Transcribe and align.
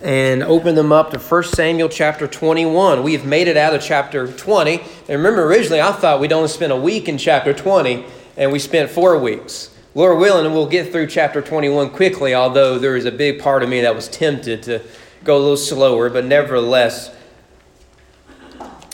and 0.00 0.42
open 0.42 0.74
them 0.74 0.92
up 0.92 1.10
to 1.10 1.18
1 1.18 1.44
Samuel 1.44 1.88
chapter 1.88 2.26
21. 2.26 3.02
We 3.02 3.12
have 3.12 3.26
made 3.26 3.48
it 3.48 3.56
out 3.56 3.74
of 3.74 3.82
chapter 3.82 4.26
20. 4.32 4.78
And 4.78 5.08
remember, 5.08 5.44
originally 5.44 5.80
I 5.80 5.92
thought 5.92 6.20
we'd 6.20 6.32
only 6.32 6.48
spend 6.48 6.72
a 6.72 6.76
week 6.76 7.08
in 7.08 7.18
chapter 7.18 7.52
20, 7.52 8.04
and 8.36 8.50
we 8.50 8.58
spent 8.58 8.90
four 8.90 9.18
weeks. 9.18 9.74
Lord 9.94 10.18
willing, 10.18 10.50
we'll 10.52 10.68
get 10.68 10.92
through 10.92 11.08
chapter 11.08 11.42
21 11.42 11.90
quickly, 11.90 12.34
although 12.34 12.78
there 12.78 12.96
is 12.96 13.04
a 13.04 13.12
big 13.12 13.40
part 13.40 13.62
of 13.62 13.68
me 13.68 13.80
that 13.82 13.94
was 13.94 14.08
tempted 14.08 14.62
to 14.62 14.82
go 15.24 15.36
a 15.36 15.40
little 15.40 15.56
slower, 15.56 16.08
but 16.08 16.24
nevertheless, 16.24 17.14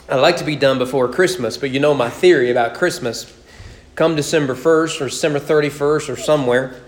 I'd 0.09 0.17
like 0.17 0.39
to 0.39 0.45
be 0.45 0.57
done 0.57 0.79
before 0.79 1.09
Christmas, 1.09 1.57
but 1.57 1.71
you 1.71 1.81
know 1.81 1.93
my 1.93 2.11
theory 2.11 2.51
about 2.51 2.75
Christmas. 2.75 3.33
Come 3.95 4.17
December 4.17 4.55
1st 4.55 5.01
or 5.01 5.09
December 5.09 5.39
31st 5.39 6.09
or 6.09 6.17
somewhere, 6.17 6.81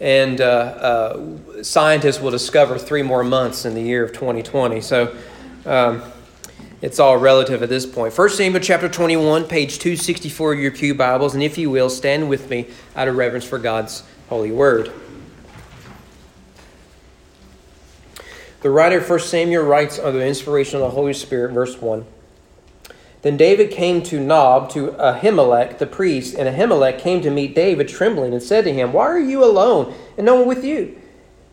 and 0.00 0.40
uh, 0.40 0.44
uh, 0.44 1.62
scientists 1.62 2.20
will 2.20 2.30
discover 2.30 2.78
three 2.78 3.02
more 3.02 3.24
months 3.24 3.64
in 3.64 3.74
the 3.74 3.80
year 3.80 4.04
of 4.04 4.12
2020. 4.12 4.80
So 4.80 5.16
um, 5.64 6.02
it's 6.82 7.00
all 7.00 7.16
relative 7.16 7.62
at 7.62 7.68
this 7.68 7.86
point. 7.86 8.16
1 8.16 8.28
Samuel 8.30 8.62
chapter 8.62 8.88
21, 8.88 9.44
page 9.44 9.78
264 9.78 10.54
of 10.54 10.58
your 10.60 10.70
Pew 10.70 10.94
Bibles, 10.94 11.34
and 11.34 11.42
if 11.42 11.56
you 11.56 11.70
will, 11.70 11.88
stand 11.88 12.28
with 12.28 12.50
me 12.50 12.66
out 12.94 13.08
of 13.08 13.16
reverence 13.16 13.44
for 13.44 13.58
God's 13.58 14.02
holy 14.28 14.52
word. 14.52 14.92
The 18.60 18.70
writer 18.70 18.98
of 18.98 19.08
1 19.08 19.20
Samuel 19.20 19.64
writes 19.64 19.98
under 19.98 20.18
the 20.18 20.26
inspiration 20.26 20.76
of 20.76 20.82
the 20.82 20.90
Holy 20.90 21.12
Spirit, 21.14 21.52
verse 21.52 21.80
1. 21.80 22.04
Then 23.22 23.36
David 23.36 23.70
came 23.70 24.02
to 24.04 24.20
Nob, 24.20 24.70
to 24.70 24.88
Ahimelech 24.92 25.78
the 25.78 25.86
priest, 25.86 26.34
and 26.34 26.48
Ahimelech 26.48 26.98
came 26.98 27.20
to 27.22 27.30
meet 27.30 27.54
David 27.54 27.88
trembling 27.88 28.32
and 28.32 28.42
said 28.42 28.64
to 28.64 28.72
him, 28.72 28.92
Why 28.92 29.06
are 29.06 29.18
you 29.18 29.44
alone 29.44 29.94
and 30.16 30.26
no 30.26 30.36
one 30.36 30.48
with 30.48 30.64
you? 30.64 31.00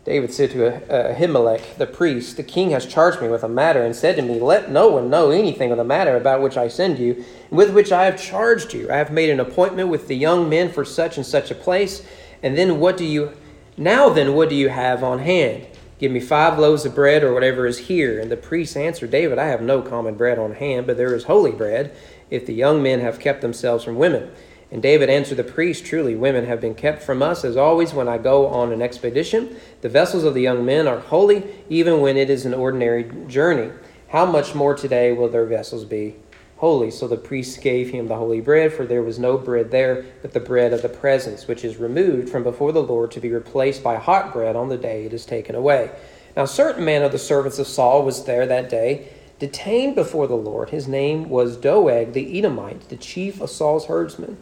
David 0.04 0.34
said 0.34 0.50
to 0.50 0.82
Ahimelech 0.88 1.78
the 1.78 1.86
priest, 1.86 2.36
The 2.36 2.42
king 2.42 2.70
has 2.70 2.84
charged 2.84 3.22
me 3.22 3.28
with 3.28 3.42
a 3.42 3.48
matter 3.48 3.82
and 3.82 3.96
said 3.96 4.16
to 4.16 4.22
me, 4.22 4.38
Let 4.38 4.70
no 4.70 4.88
one 4.88 5.08
know 5.08 5.30
anything 5.30 5.70
of 5.70 5.78
the 5.78 5.84
matter 5.84 6.16
about 6.16 6.42
which 6.42 6.58
I 6.58 6.68
send 6.68 6.98
you, 6.98 7.24
and 7.48 7.58
with 7.58 7.72
which 7.72 7.90
I 7.90 8.04
have 8.04 8.20
charged 8.20 8.74
you. 8.74 8.90
I 8.90 8.96
have 8.96 9.10
made 9.10 9.30
an 9.30 9.40
appointment 9.40 9.88
with 9.88 10.06
the 10.06 10.16
young 10.16 10.48
men 10.48 10.70
for 10.70 10.84
such 10.84 11.16
and 11.16 11.24
such 11.24 11.50
a 11.50 11.54
place. 11.54 12.06
And 12.42 12.56
then 12.58 12.78
what 12.78 12.98
do 12.98 13.04
you 13.04 13.32
now 13.76 14.08
then 14.08 14.34
what 14.34 14.50
do 14.50 14.54
you 14.54 14.68
have 14.68 15.02
on 15.02 15.18
hand? 15.18 15.66
Give 15.98 16.10
me 16.10 16.20
five 16.20 16.58
loaves 16.58 16.84
of 16.84 16.94
bread 16.94 17.22
or 17.22 17.32
whatever 17.32 17.66
is 17.66 17.78
here. 17.78 18.20
And 18.20 18.30
the 18.30 18.36
priest 18.36 18.76
answered 18.76 19.10
David, 19.10 19.38
I 19.38 19.46
have 19.46 19.62
no 19.62 19.80
common 19.80 20.14
bread 20.16 20.38
on 20.38 20.54
hand, 20.54 20.86
but 20.86 20.96
there 20.96 21.14
is 21.14 21.24
holy 21.24 21.52
bread, 21.52 21.94
if 22.30 22.46
the 22.46 22.54
young 22.54 22.82
men 22.82 23.00
have 23.00 23.20
kept 23.20 23.40
themselves 23.40 23.84
from 23.84 23.96
women. 23.96 24.30
And 24.70 24.82
David 24.82 25.08
answered 25.08 25.36
the 25.36 25.44
priest, 25.44 25.86
Truly, 25.86 26.16
women 26.16 26.46
have 26.46 26.60
been 26.60 26.74
kept 26.74 27.02
from 27.02 27.22
us, 27.22 27.44
as 27.44 27.56
always 27.56 27.94
when 27.94 28.08
I 28.08 28.18
go 28.18 28.48
on 28.48 28.72
an 28.72 28.82
expedition. 28.82 29.56
The 29.82 29.88
vessels 29.88 30.24
of 30.24 30.34
the 30.34 30.42
young 30.42 30.64
men 30.64 30.88
are 30.88 30.98
holy, 30.98 31.44
even 31.68 32.00
when 32.00 32.16
it 32.16 32.28
is 32.28 32.44
an 32.44 32.54
ordinary 32.54 33.04
journey. 33.28 33.70
How 34.08 34.26
much 34.26 34.54
more 34.54 34.74
today 34.74 35.12
will 35.12 35.28
their 35.28 35.46
vessels 35.46 35.84
be 35.84 36.16
holy? 36.56 36.90
So 36.90 37.08
the 37.08 37.16
priest 37.16 37.60
gave 37.60 37.90
him 37.90 38.08
the 38.08 38.16
holy 38.16 38.40
bread, 38.40 38.72
for 38.72 38.86
there 38.86 39.02
was 39.02 39.18
no 39.18 39.38
bread 39.38 39.70
there 39.70 40.04
but 40.22 40.32
the 40.32 40.40
bread 40.40 40.72
of 40.72 40.82
the 40.82 40.88
presence, 40.88 41.46
which 41.46 41.64
is 41.64 41.76
removed 41.76 42.28
from 42.28 42.42
before 42.42 42.72
the 42.72 42.82
Lord 42.82 43.10
to 43.12 43.20
be 43.20 43.30
replaced 43.30 43.82
by 43.82 43.96
hot 43.96 44.32
bread 44.32 44.56
on 44.56 44.68
the 44.68 44.76
day 44.76 45.04
it 45.04 45.12
is 45.12 45.26
taken 45.26 45.54
away. 45.54 45.90
Now, 46.36 46.42
a 46.44 46.48
certain 46.48 46.84
man 46.84 47.02
of 47.02 47.12
the 47.12 47.18
servants 47.18 47.58
of 47.58 47.66
Saul 47.66 48.04
was 48.04 48.24
there 48.24 48.46
that 48.46 48.68
day 48.68 49.08
detained 49.38 49.94
before 49.94 50.26
the 50.26 50.36
Lord. 50.36 50.70
His 50.70 50.88
name 50.88 51.28
was 51.28 51.56
Doeg 51.56 52.12
the 52.12 52.38
Edomite, 52.38 52.88
the 52.88 52.96
chief 52.96 53.40
of 53.40 53.50
Saul's 53.50 53.86
herdsmen. 53.86 54.38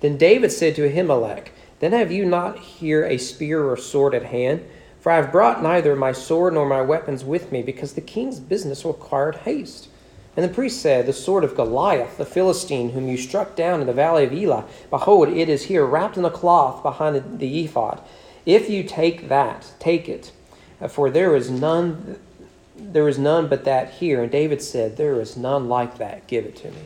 Then 0.00 0.16
David 0.16 0.52
said 0.52 0.76
to 0.76 0.88
Ahimelech, 0.88 1.48
Then 1.80 1.92
have 1.92 2.12
you 2.12 2.24
not 2.24 2.58
here 2.58 3.04
a 3.04 3.18
spear 3.18 3.64
or 3.64 3.76
sword 3.76 4.14
at 4.14 4.24
hand? 4.24 4.64
For 5.00 5.12
I 5.12 5.16
have 5.16 5.32
brought 5.32 5.62
neither 5.62 5.94
my 5.94 6.12
sword 6.12 6.54
nor 6.54 6.66
my 6.66 6.82
weapons 6.82 7.24
with 7.24 7.52
me, 7.52 7.62
because 7.62 7.94
the 7.94 8.00
king's 8.00 8.40
business 8.40 8.84
required 8.84 9.36
haste. 9.36 9.88
And 10.36 10.44
the 10.44 10.52
priest 10.52 10.82
said, 10.82 11.06
The 11.06 11.12
sword 11.12 11.44
of 11.44 11.56
Goliath, 11.56 12.18
the 12.18 12.26
Philistine, 12.26 12.90
whom 12.90 13.08
you 13.08 13.16
struck 13.16 13.56
down 13.56 13.80
in 13.80 13.86
the 13.86 13.92
valley 13.92 14.24
of 14.24 14.32
Elah, 14.32 14.66
behold, 14.90 15.28
it 15.28 15.48
is 15.48 15.64
here, 15.64 15.86
wrapped 15.86 16.18
in 16.18 16.24
a 16.24 16.30
cloth 16.30 16.82
behind 16.82 17.38
the 17.38 17.64
ephod. 17.64 18.02
If 18.44 18.68
you 18.68 18.84
take 18.84 19.28
that, 19.28 19.72
take 19.78 20.08
it, 20.08 20.32
uh, 20.80 20.88
for 20.88 21.10
there 21.10 21.34
is 21.34 21.50
none 21.50 22.18
there 22.78 23.08
is 23.08 23.18
none 23.18 23.48
but 23.48 23.64
that 23.64 23.90
here. 23.90 24.22
And 24.22 24.30
David 24.30 24.60
said, 24.62 24.96
There 24.96 25.20
is 25.20 25.36
none 25.36 25.68
like 25.68 25.98
that. 25.98 26.26
Give 26.26 26.44
it 26.44 26.56
to 26.56 26.68
me. 26.68 26.82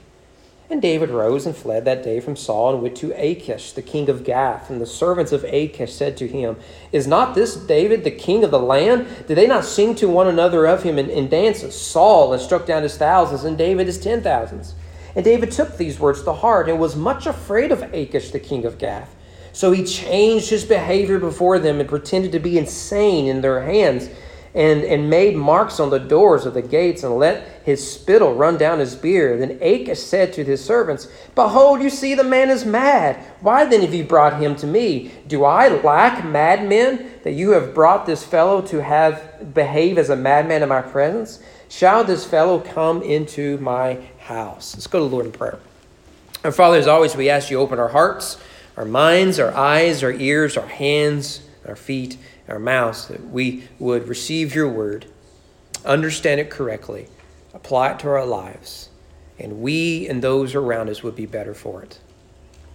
And 0.70 0.80
David 0.80 1.10
rose 1.10 1.46
and 1.46 1.56
fled 1.56 1.84
that 1.86 2.04
day 2.04 2.20
from 2.20 2.36
Saul 2.36 2.74
and 2.74 2.82
went 2.82 2.96
to 2.98 3.10
Achish, 3.20 3.72
the 3.72 3.82
king 3.82 4.08
of 4.08 4.22
Gath. 4.22 4.70
And 4.70 4.80
the 4.80 4.86
servants 4.86 5.32
of 5.32 5.42
Achish 5.42 5.92
said 5.92 6.16
to 6.18 6.28
him, 6.28 6.56
Is 6.92 7.08
not 7.08 7.34
this 7.34 7.56
David 7.56 8.04
the 8.04 8.12
king 8.12 8.44
of 8.44 8.52
the 8.52 8.60
land? 8.60 9.08
Did 9.26 9.34
they 9.34 9.48
not 9.48 9.64
sing 9.64 9.96
to 9.96 10.08
one 10.08 10.28
another 10.28 10.66
of 10.66 10.84
him 10.84 10.96
in, 10.96 11.10
in? 11.10 11.54
Saul 11.54 12.30
has 12.30 12.44
struck 12.44 12.66
down 12.66 12.84
his 12.84 12.96
thousands, 12.96 13.42
and 13.42 13.58
David 13.58 13.88
his 13.88 13.98
ten 13.98 14.22
thousands. 14.22 14.74
And 15.16 15.24
David 15.24 15.50
took 15.50 15.76
these 15.76 15.98
words 15.98 16.22
to 16.22 16.32
heart 16.32 16.68
and 16.68 16.78
was 16.78 16.94
much 16.94 17.26
afraid 17.26 17.72
of 17.72 17.82
Achish, 17.92 18.30
the 18.30 18.38
king 18.38 18.64
of 18.64 18.78
Gath. 18.78 19.12
So 19.52 19.72
he 19.72 19.84
changed 19.84 20.50
his 20.50 20.64
behavior 20.64 21.18
before 21.18 21.58
them 21.58 21.80
and 21.80 21.88
pretended 21.88 22.30
to 22.30 22.38
be 22.38 22.56
insane 22.56 23.26
in 23.26 23.40
their 23.40 23.62
hands 23.62 24.08
and, 24.54 24.82
and 24.82 25.08
made 25.08 25.36
marks 25.36 25.78
on 25.78 25.90
the 25.90 25.98
doors 25.98 26.44
of 26.44 26.54
the 26.54 26.62
gates 26.62 27.04
and 27.04 27.16
let 27.16 27.62
his 27.64 27.92
spittle 27.92 28.34
run 28.34 28.56
down 28.58 28.80
his 28.80 28.96
beard. 28.96 29.40
Then 29.40 29.58
Achish 29.60 30.00
said 30.00 30.32
to 30.32 30.44
his 30.44 30.64
servants, 30.64 31.06
Behold, 31.34 31.80
you 31.80 31.90
see 31.90 32.14
the 32.14 32.24
man 32.24 32.50
is 32.50 32.64
mad. 32.64 33.16
Why 33.40 33.64
then 33.64 33.82
have 33.82 33.94
you 33.94 34.04
brought 34.04 34.40
him 34.40 34.56
to 34.56 34.66
me? 34.66 35.12
Do 35.28 35.44
I 35.44 35.68
lack 35.68 36.24
madmen 36.24 37.12
that 37.22 37.32
you 37.32 37.50
have 37.50 37.74
brought 37.74 38.06
this 38.06 38.24
fellow 38.24 38.60
to 38.62 38.82
have 38.82 39.54
behave 39.54 39.98
as 39.98 40.10
a 40.10 40.16
madman 40.16 40.62
in 40.62 40.68
my 40.68 40.82
presence? 40.82 41.40
Shall 41.68 42.02
this 42.02 42.24
fellow 42.24 42.58
come 42.58 43.02
into 43.02 43.56
my 43.58 43.98
house? 44.18 44.74
Let's 44.74 44.88
go 44.88 44.98
to 44.98 45.04
the 45.04 45.10
Lord 45.10 45.26
in 45.26 45.32
prayer. 45.32 45.60
Our 46.42 46.50
Father, 46.50 46.78
as 46.78 46.88
always, 46.88 47.14
we 47.14 47.28
ask 47.28 47.50
you 47.50 47.60
open 47.60 47.78
our 47.78 47.90
hearts, 47.90 48.38
our 48.76 48.84
minds, 48.84 49.38
our 49.38 49.54
eyes, 49.54 50.02
our 50.02 50.12
ears, 50.12 50.56
our 50.56 50.66
hands, 50.66 51.42
our 51.68 51.76
feet 51.76 52.16
our 52.50 52.58
mouths, 52.58 53.06
that 53.08 53.30
we 53.30 53.68
would 53.78 54.08
receive 54.08 54.54
your 54.54 54.68
word, 54.68 55.06
understand 55.84 56.40
it 56.40 56.50
correctly, 56.50 57.06
apply 57.54 57.92
it 57.92 57.98
to 58.00 58.08
our 58.08 58.26
lives, 58.26 58.90
and 59.38 59.60
we 59.60 60.08
and 60.08 60.22
those 60.22 60.54
around 60.54 60.90
us 60.90 61.02
would 61.02 61.16
be 61.16 61.26
better 61.26 61.54
for 61.54 61.82
it. 61.82 62.00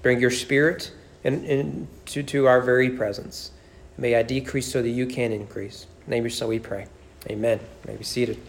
Bring 0.01 0.19
your 0.19 0.31
spirit 0.31 0.91
into 1.23 1.87
to, 2.05 2.23
to 2.23 2.47
our 2.47 2.61
very 2.61 2.89
presence. 2.89 3.51
May 3.97 4.15
I 4.15 4.23
decrease 4.23 4.71
so 4.71 4.81
that 4.81 4.89
you 4.89 5.05
can 5.05 5.31
increase. 5.31 5.87
In 6.05 6.11
name 6.11 6.23
your 6.23 6.29
son 6.29 6.47
we 6.47 6.59
pray. 6.59 6.87
Amen. 7.29 7.59
May 7.87 7.95
be 7.95 8.03
seated. 8.03 8.39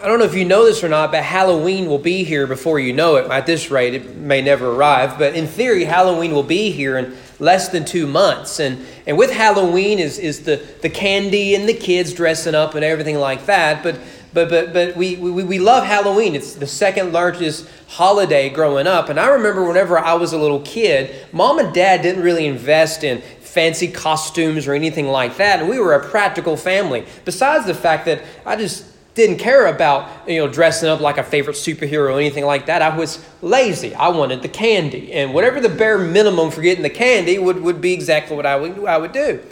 I 0.00 0.06
don't 0.06 0.20
know 0.20 0.26
if 0.26 0.36
you 0.36 0.44
know 0.44 0.64
this 0.64 0.84
or 0.84 0.88
not, 0.88 1.10
but 1.10 1.24
Halloween 1.24 1.86
will 1.86 1.98
be 1.98 2.22
here 2.22 2.46
before 2.46 2.78
you 2.78 2.92
know 2.92 3.16
it. 3.16 3.28
At 3.28 3.46
this 3.46 3.68
rate, 3.68 3.94
it 3.94 4.14
may 4.16 4.40
never 4.40 4.70
arrive. 4.70 5.18
But 5.18 5.34
in 5.34 5.48
theory, 5.48 5.84
Halloween 5.84 6.30
will 6.30 6.44
be 6.44 6.70
here 6.70 6.98
in 6.98 7.16
less 7.40 7.70
than 7.70 7.84
two 7.84 8.06
months. 8.06 8.60
And, 8.60 8.86
and 9.08 9.18
with 9.18 9.32
Halloween 9.32 9.98
is, 9.98 10.20
is 10.20 10.44
the, 10.44 10.64
the 10.82 10.88
candy 10.88 11.56
and 11.56 11.68
the 11.68 11.74
kids 11.74 12.14
dressing 12.14 12.54
up 12.54 12.76
and 12.76 12.84
everything 12.84 13.16
like 13.16 13.46
that. 13.46 13.82
But, 13.82 13.98
but, 14.32 14.48
but, 14.48 14.72
but 14.72 14.96
we, 14.96 15.16
we, 15.16 15.42
we 15.42 15.58
love 15.58 15.84
Halloween. 15.84 16.36
It's 16.36 16.54
the 16.54 16.66
second 16.68 17.12
largest 17.12 17.68
holiday 17.88 18.50
growing 18.50 18.86
up. 18.86 19.08
And 19.08 19.18
I 19.18 19.30
remember 19.30 19.66
whenever 19.66 19.98
I 19.98 20.14
was 20.14 20.32
a 20.32 20.38
little 20.38 20.60
kid, 20.60 21.26
mom 21.32 21.58
and 21.58 21.74
dad 21.74 22.02
didn't 22.02 22.22
really 22.22 22.46
invest 22.46 23.02
in 23.02 23.20
fancy 23.40 23.88
costumes 23.88 24.68
or 24.68 24.74
anything 24.74 25.08
like 25.08 25.38
that. 25.38 25.58
And 25.58 25.68
we 25.68 25.80
were 25.80 25.94
a 25.94 26.08
practical 26.08 26.56
family. 26.56 27.04
Besides 27.24 27.66
the 27.66 27.74
fact 27.74 28.04
that 28.04 28.22
I 28.46 28.54
just 28.54 28.84
didn't 29.18 29.38
care 29.38 29.66
about 29.66 30.28
you 30.28 30.38
know 30.38 30.50
dressing 30.50 30.88
up 30.88 31.00
like 31.00 31.18
a 31.18 31.22
favorite 31.22 31.56
superhero 31.56 32.10
or 32.10 32.18
anything 32.18 32.46
like 32.46 32.66
that. 32.66 32.80
I 32.80 32.96
was 32.96 33.22
lazy. 33.42 33.94
I 33.94 34.08
wanted 34.08 34.40
the 34.40 34.48
candy, 34.48 35.12
and 35.12 35.34
whatever 35.34 35.60
the 35.60 35.68
bare 35.68 35.98
minimum 35.98 36.50
for 36.50 36.62
getting 36.62 36.82
the 36.82 36.90
candy 36.90 37.38
would, 37.38 37.60
would 37.60 37.80
be 37.82 37.92
exactly 37.92 38.34
what 38.34 38.46
I 38.46 38.56
would 38.56 38.84
I 38.86 38.96
would 38.96 39.12
do. 39.12 39.42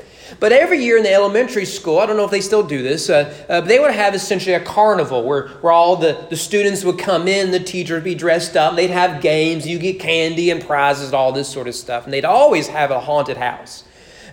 But 0.41 0.52
every 0.52 0.82
year 0.82 0.96
in 0.96 1.05
the 1.05 1.12
elementary 1.12 1.64
school, 1.64 1.99
I 1.99 2.06
don't 2.06 2.17
know 2.17 2.25
if 2.25 2.31
they 2.31 2.41
still 2.41 2.62
do 2.62 2.82
this, 2.82 3.08
uh, 3.08 3.32
uh, 3.49 3.61
they 3.61 3.79
would 3.79 3.93
have 3.93 4.14
essentially 4.14 4.55
a 4.55 4.64
carnival 4.64 5.23
where, 5.23 5.49
where 5.61 5.73
all 5.73 5.96
the, 5.96 6.26
the 6.31 6.37
students 6.37 6.85
would 6.85 6.99
come 6.99 7.29
in, 7.29 7.52
the 7.52 7.61
teacher 7.61 7.94
would 7.94 8.05
be 8.05 8.17
dressed 8.17 8.56
up, 8.56 8.75
they'd 8.75 8.91
have 8.91 9.23
games, 9.23 9.67
you 9.69 9.79
get 9.79 10.00
candy 10.00 10.50
and 10.50 10.67
prizes, 10.67 11.12
all 11.12 11.31
this 11.31 11.49
sort 11.49 11.69
of 11.69 11.76
stuff. 11.76 12.05
And 12.05 12.12
they'd 12.12 12.25
always 12.25 12.67
have 12.67 12.91
a 12.91 12.99
haunted 12.99 13.37
house. 13.37 13.85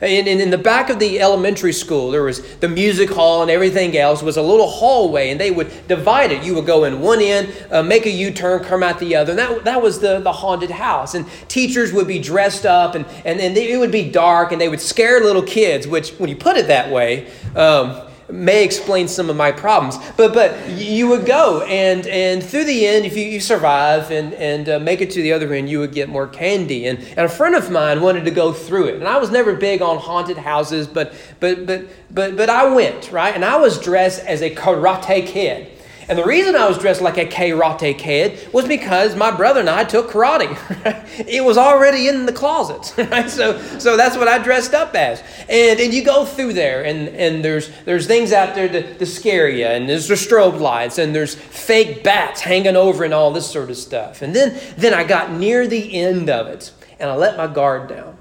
In, 0.03 0.27
in, 0.27 0.41
in, 0.41 0.49
the 0.49 0.57
back 0.57 0.89
of 0.89 0.99
the 0.99 1.21
elementary 1.21 1.71
school, 1.71 2.11
there 2.11 2.23
was 2.23 2.41
the 2.57 2.67
music 2.67 3.09
hall 3.09 3.41
and 3.41 3.49
everything 3.49 3.97
else 3.97 4.21
was 4.21 4.35
a 4.35 4.41
little 4.41 4.69
hallway, 4.69 5.29
and 5.29 5.39
they 5.39 5.49
would 5.49 5.71
divide 5.87 6.31
it. 6.31 6.43
You 6.43 6.55
would 6.55 6.65
go 6.65 6.83
in 6.83 6.99
one 6.99 7.21
end, 7.21 7.53
uh, 7.71 7.81
make 7.81 8.05
a 8.05 8.09
U-turn, 8.09 8.63
come 8.63 8.83
out 8.83 8.99
the 8.99 9.15
other. 9.15 9.31
And 9.31 9.39
that, 9.39 9.63
that 9.63 9.81
was 9.81 9.99
the, 9.99 10.19
the 10.19 10.31
haunted 10.31 10.71
house. 10.71 11.15
And 11.15 11.25
teachers 11.47 11.93
would 11.93 12.07
be 12.07 12.19
dressed 12.19 12.65
up, 12.65 12.95
and, 12.95 13.05
and, 13.23 13.39
and 13.39 13.57
it 13.57 13.79
would 13.79 13.91
be 13.91 14.09
dark, 14.09 14.51
and 14.51 14.59
they 14.59 14.69
would 14.69 14.81
scare 14.81 15.21
little 15.21 15.43
kids, 15.43 15.87
which, 15.87 16.11
when 16.19 16.29
you 16.29 16.35
put 16.35 16.57
it 16.57 16.67
that 16.67 16.91
way, 16.91 17.31
um, 17.55 18.01
may 18.33 18.63
explain 18.63 19.07
some 19.07 19.29
of 19.29 19.35
my 19.35 19.51
problems. 19.51 19.97
But 20.17 20.33
but 20.33 20.69
you 20.69 21.07
would 21.07 21.25
go 21.25 21.61
and 21.61 22.05
and 22.07 22.43
through 22.43 22.65
the 22.65 22.87
end, 22.87 23.05
if 23.05 23.15
you, 23.15 23.23
you 23.23 23.39
survive 23.39 24.11
and 24.11 24.33
and 24.33 24.67
uh, 24.67 24.79
make 24.79 25.01
it 25.01 25.11
to 25.11 25.21
the 25.21 25.31
other 25.31 25.53
end, 25.53 25.69
you 25.69 25.79
would 25.79 25.93
get 25.93 26.09
more 26.09 26.27
candy. 26.27 26.87
And 26.87 26.99
and 26.99 27.19
a 27.19 27.29
friend 27.29 27.55
of 27.55 27.69
mine 27.69 28.01
wanted 28.01 28.25
to 28.25 28.31
go 28.31 28.51
through 28.51 28.87
it, 28.87 28.95
and 28.95 29.07
I 29.07 29.17
was 29.17 29.29
never 29.29 29.55
big 29.55 29.81
on 29.81 29.97
haunted 29.97 30.37
houses, 30.37 30.87
but 30.87 31.13
but 31.39 31.65
but 31.65 31.85
but 32.11 32.35
but 32.35 32.49
I 32.49 32.73
went 32.73 33.11
right, 33.11 33.33
and 33.33 33.45
I 33.45 33.57
was 33.57 33.79
dressed 33.79 34.25
as 34.25 34.41
a 34.41 34.53
karate 34.53 35.25
kid. 35.25 35.69
And 36.13 36.19
the 36.19 36.25
reason 36.25 36.55
I 36.55 36.67
was 36.67 36.77
dressed 36.77 37.01
like 37.01 37.17
a 37.17 37.25
karate 37.25 37.97
kid 37.97 38.47
was 38.53 38.67
because 38.67 39.15
my 39.15 39.31
brother 39.31 39.61
and 39.61 39.67
I 39.67 39.83
took 39.83 40.11
karate. 40.11 40.55
it 41.27 41.43
was 41.43 41.57
already 41.57 42.07
in 42.07 42.27
the 42.27 42.31
closet, 42.31 42.93
right? 43.09 43.27
So, 43.27 43.59
so 43.79 43.97
that's 43.97 44.15
what 44.15 44.27
I 44.27 44.37
dressed 44.37 44.75
up 44.75 44.93
as. 44.93 45.23
And, 45.49 45.79
and 45.79 45.91
you 45.91 46.05
go 46.05 46.23
through 46.23 46.53
there, 46.53 46.85
and, 46.85 47.07
and 47.09 47.43
there's, 47.43 47.71
there's 47.85 48.05
things 48.05 48.31
out 48.31 48.53
there 48.53 48.69
to, 48.69 48.95
to 48.95 49.05
scare 49.07 49.49
you, 49.49 49.65
and 49.65 49.89
there's 49.89 50.07
the 50.07 50.13
strobe 50.13 50.59
lights, 50.59 50.99
and 50.99 51.15
there's 51.15 51.33
fake 51.33 52.03
bats 52.03 52.41
hanging 52.41 52.75
over, 52.75 53.03
and 53.03 53.11
all 53.11 53.31
this 53.31 53.49
sort 53.49 53.71
of 53.71 53.77
stuff. 53.77 54.21
And 54.21 54.35
then, 54.35 54.55
then 54.77 54.93
I 54.93 55.05
got 55.05 55.31
near 55.31 55.65
the 55.65 55.95
end 55.99 56.29
of 56.29 56.45
it, 56.45 56.73
and 56.99 57.09
I 57.09 57.15
let 57.15 57.37
my 57.37 57.47
guard 57.47 57.89
down. 57.89 58.19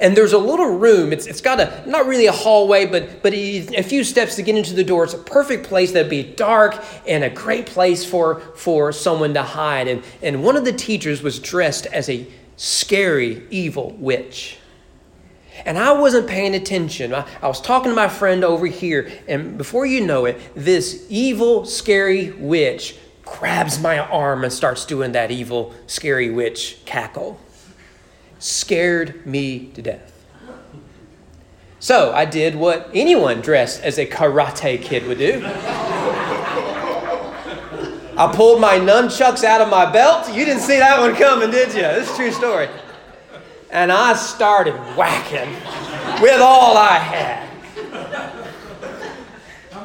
And 0.00 0.16
there's 0.16 0.32
a 0.32 0.38
little 0.38 0.78
room. 0.78 1.12
It's, 1.12 1.26
it's 1.26 1.40
got 1.40 1.60
a, 1.60 1.82
not 1.88 2.06
really 2.06 2.26
a 2.26 2.32
hallway, 2.32 2.84
but, 2.86 3.22
but 3.22 3.32
a 3.32 3.82
few 3.82 4.04
steps 4.04 4.36
to 4.36 4.42
get 4.42 4.56
into 4.56 4.74
the 4.74 4.84
door. 4.84 5.04
It's 5.04 5.14
a 5.14 5.18
perfect 5.18 5.66
place 5.66 5.92
that'd 5.92 6.10
be 6.10 6.22
dark 6.22 6.82
and 7.06 7.24
a 7.24 7.30
great 7.30 7.66
place 7.66 8.04
for, 8.04 8.40
for 8.54 8.92
someone 8.92 9.34
to 9.34 9.42
hide. 9.42 9.88
And, 9.88 10.02
and 10.22 10.42
one 10.42 10.56
of 10.56 10.64
the 10.64 10.72
teachers 10.72 11.22
was 11.22 11.38
dressed 11.38 11.86
as 11.86 12.08
a 12.08 12.26
scary, 12.56 13.46
evil 13.50 13.92
witch. 13.92 14.58
And 15.64 15.78
I 15.78 15.92
wasn't 15.92 16.28
paying 16.28 16.54
attention. 16.54 17.14
I, 17.14 17.26
I 17.42 17.48
was 17.48 17.60
talking 17.60 17.90
to 17.90 17.96
my 17.96 18.08
friend 18.08 18.44
over 18.44 18.66
here, 18.66 19.10
and 19.26 19.58
before 19.58 19.86
you 19.86 20.04
know 20.04 20.24
it, 20.24 20.40
this 20.54 21.06
evil, 21.08 21.64
scary 21.64 22.30
witch 22.30 22.96
grabs 23.24 23.80
my 23.80 23.98
arm 23.98 24.44
and 24.44 24.52
starts 24.52 24.84
doing 24.84 25.12
that 25.12 25.30
evil, 25.30 25.74
scary 25.86 26.30
witch 26.30 26.78
cackle 26.84 27.40
scared 28.38 29.26
me 29.26 29.66
to 29.74 29.82
death. 29.82 30.26
So 31.80 32.12
I 32.12 32.24
did 32.24 32.56
what 32.56 32.90
anyone 32.92 33.40
dressed 33.40 33.82
as 33.82 33.98
a 33.98 34.06
karate 34.06 34.82
kid 34.82 35.06
would 35.06 35.18
do. 35.18 35.42
I 38.16 38.32
pulled 38.34 38.60
my 38.60 38.80
nunchucks 38.80 39.44
out 39.44 39.60
of 39.60 39.68
my 39.68 39.90
belt. 39.92 40.28
You 40.34 40.44
didn't 40.44 40.62
see 40.62 40.78
that 40.78 40.98
one 40.98 41.14
coming, 41.14 41.52
did 41.52 41.68
you? 41.68 41.82
This 41.82 42.08
is 42.08 42.14
a 42.14 42.16
true 42.16 42.32
story. 42.32 42.68
And 43.70 43.92
I 43.92 44.14
started 44.14 44.74
whacking 44.96 45.52
with 46.20 46.40
all 46.40 46.76
I 46.76 46.98
had. 46.98 47.48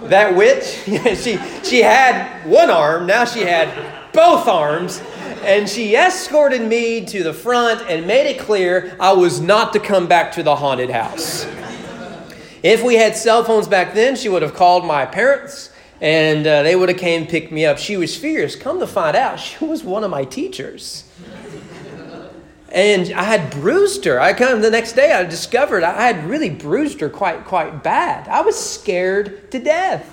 That 0.05 0.35
witch, 0.35 0.63
she, 1.19 1.38
she 1.63 1.81
had 1.81 2.44
one 2.47 2.71
arm, 2.71 3.05
now 3.05 3.23
she 3.23 3.41
had 3.41 4.11
both 4.13 4.47
arms, 4.47 5.00
and 5.45 5.69
she 5.69 5.95
escorted 5.95 6.61
me 6.61 7.05
to 7.05 7.23
the 7.23 7.33
front 7.33 7.81
and 7.89 8.07
made 8.07 8.27
it 8.29 8.39
clear 8.39 8.95
I 8.99 9.13
was 9.13 9.41
not 9.41 9.73
to 9.73 9.79
come 9.79 10.07
back 10.07 10.31
to 10.33 10.43
the 10.43 10.55
haunted 10.55 10.89
house. 10.89 11.45
If 12.63 12.81
we 12.83 12.95
had 12.95 13.15
cell 13.15 13.43
phones 13.43 13.67
back 13.67 13.93
then, 13.93 14.15
she 14.15 14.29
would 14.29 14.41
have 14.41 14.53
called 14.53 14.85
my 14.85 15.05
parents 15.05 15.69
and 15.99 16.45
uh, 16.45 16.63
they 16.63 16.75
would 16.75 16.89
have 16.89 16.97
came 16.97 17.27
pick 17.27 17.51
me 17.51 17.65
up. 17.65 17.77
She 17.77 17.97
was 17.97 18.15
fierce. 18.15 18.55
Come 18.55 18.79
to 18.79 18.87
find 18.87 19.15
out, 19.15 19.39
she 19.39 19.63
was 19.63 19.83
one 19.83 20.03
of 20.03 20.11
my 20.11 20.25
teachers. 20.25 21.05
And 22.69 23.13
I 23.13 23.23
had 23.23 23.51
bruised 23.51 24.03
her. 24.05 24.19
I 24.19 24.33
come 24.33 24.61
the 24.61 24.71
next 24.71 24.93
day, 24.93 25.13
I 25.13 25.23
discovered 25.23 25.83
I 25.83 26.07
had 26.07 26.25
really 26.25 26.49
bruised 26.49 26.99
her 27.01 27.09
quite, 27.09 27.45
quite 27.45 27.83
bad. 27.83 28.27
I 28.27 28.41
was 28.41 28.57
scared 28.57 29.51
to 29.51 29.59
death. 29.59 30.12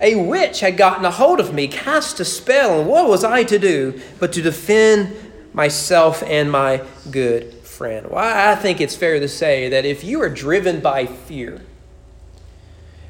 A 0.00 0.14
witch 0.14 0.60
had 0.60 0.76
gotten 0.76 1.04
a 1.04 1.10
hold 1.10 1.40
of 1.40 1.52
me, 1.52 1.68
cast 1.68 2.20
a 2.20 2.24
spell, 2.24 2.80
and 2.80 2.88
what 2.88 3.08
was 3.08 3.22
I 3.22 3.44
to 3.44 3.58
do 3.58 4.00
but 4.18 4.32
to 4.32 4.42
defend 4.42 5.14
myself 5.52 6.22
and 6.22 6.50
my 6.50 6.82
good 7.10 7.52
friend? 7.52 8.06
Well, 8.10 8.18
I 8.18 8.54
think 8.54 8.80
it's 8.80 8.96
fair 8.96 9.20
to 9.20 9.28
say 9.28 9.68
that 9.68 9.84
if 9.84 10.02
you 10.02 10.22
are 10.22 10.30
driven 10.30 10.80
by 10.80 11.06
fear, 11.06 11.60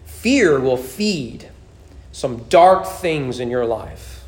fear 0.04 0.58
will 0.58 0.76
feed 0.76 1.48
some 2.12 2.44
dark 2.44 2.86
things 2.86 3.38
in 3.38 3.50
your 3.50 3.64
life. 3.64 4.24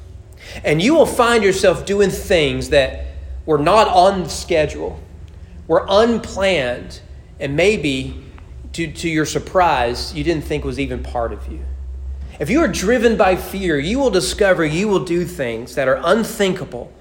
And 0.64 0.80
you 0.80 0.94
will 0.94 1.06
find 1.06 1.42
yourself 1.42 1.84
doing 1.84 2.10
things 2.10 2.68
that 2.68 3.06
were 3.44 3.58
not 3.58 3.88
on 3.88 4.28
schedule, 4.28 5.00
were 5.66 5.84
unplanned, 5.88 7.00
and 7.40 7.56
maybe, 7.56 8.22
to, 8.74 8.90
to 8.92 9.08
your 9.08 9.26
surprise, 9.26 10.14
you 10.14 10.22
didn't 10.22 10.44
think 10.44 10.64
was 10.64 10.78
even 10.78 11.02
part 11.02 11.32
of 11.32 11.48
you. 11.48 11.64
If 12.40 12.50
you 12.50 12.60
are 12.60 12.68
driven 12.68 13.16
by 13.16 13.36
fear, 13.36 13.78
you 13.78 13.98
will 13.98 14.10
discover 14.10 14.64
you 14.64 14.88
will 14.88 15.04
do 15.04 15.24
things 15.24 15.74
that 15.74 15.88
are 15.88 16.00
unthinkable 16.02 16.92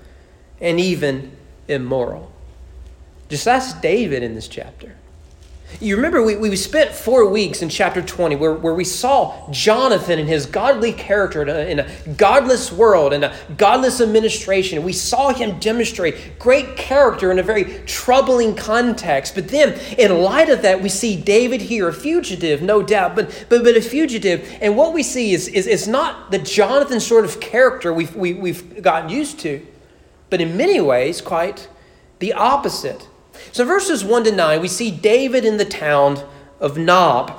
and 0.60 0.80
even 0.80 1.32
immoral. 1.68 2.32
Just 3.30 3.48
ask 3.48 3.82
David 3.82 4.24
in 4.24 4.36
this 4.36 4.48
chapter. 4.48 4.96
You 5.80 5.96
remember, 5.96 6.22
we, 6.22 6.36
we 6.36 6.56
spent 6.56 6.92
four 6.92 7.28
weeks 7.28 7.62
in 7.62 7.70
chapter 7.70 8.02
20 8.02 8.36
where, 8.36 8.54
where 8.54 8.74
we 8.74 8.84
saw 8.84 9.50
Jonathan 9.52 10.20
and 10.20 10.28
his 10.28 10.46
godly 10.46 10.94
character 10.94 11.42
in 11.42 11.50
a, 11.50 11.60
in 11.60 11.80
a 11.80 12.14
godless 12.18 12.72
world 12.72 13.14
and 13.14 13.24
a 13.24 13.36
godless 13.58 14.02
administration. 14.02 14.84
We 14.84 14.94
saw 14.94 15.34
him 15.34 15.60
demonstrate 15.60 16.38
great 16.38 16.76
character 16.76 17.32
in 17.32 17.40
a 17.40 17.44
very 17.44 17.82
troubling 17.86 18.56
context. 18.56 19.34
But 19.34 19.48
then, 19.48 19.80
in 19.98 20.22
light 20.22 20.50
of 20.50 20.62
that, 20.62 20.82
we 20.82 20.90
see 20.90 21.16
David 21.20 21.62
here, 21.62 21.88
a 21.88 21.94
fugitive, 21.94 22.62
no 22.62 22.84
doubt, 22.84 23.16
but, 23.16 23.46
but, 23.50 23.64
but 23.64 23.76
a 23.76 23.82
fugitive. 23.82 24.48
And 24.62 24.76
what 24.76 24.94
we 24.94 25.04
see 25.04 25.34
is, 25.34 25.48
is, 25.48 25.68
is 25.68 25.88
not 25.88 26.32
the 26.32 26.40
Jonathan 26.40 27.00
sort 27.00 27.26
of 27.26 27.40
character 27.40 27.94
we've, 27.94 28.16
we, 28.16 28.34
we 28.34 28.54
have 28.54 28.82
gotten 28.82 29.10
used 29.10 29.40
to, 29.40 29.66
but 30.30 30.42
in 30.42 30.58
many 30.58 30.80
ways, 30.80 31.22
quite 31.22 31.70
the 32.20 32.34
opposite. 32.34 33.08
So, 33.52 33.66
verses 33.66 34.04
1 34.04 34.26
to 34.26 34.32
9, 34.32 34.62
we 34.62 34.68
see 34.68 34.92
David 34.92 35.46
in 35.46 35.58
the 35.58 35.66
town 35.66 36.24
of 36.60 36.78
Nob. 36.78 37.38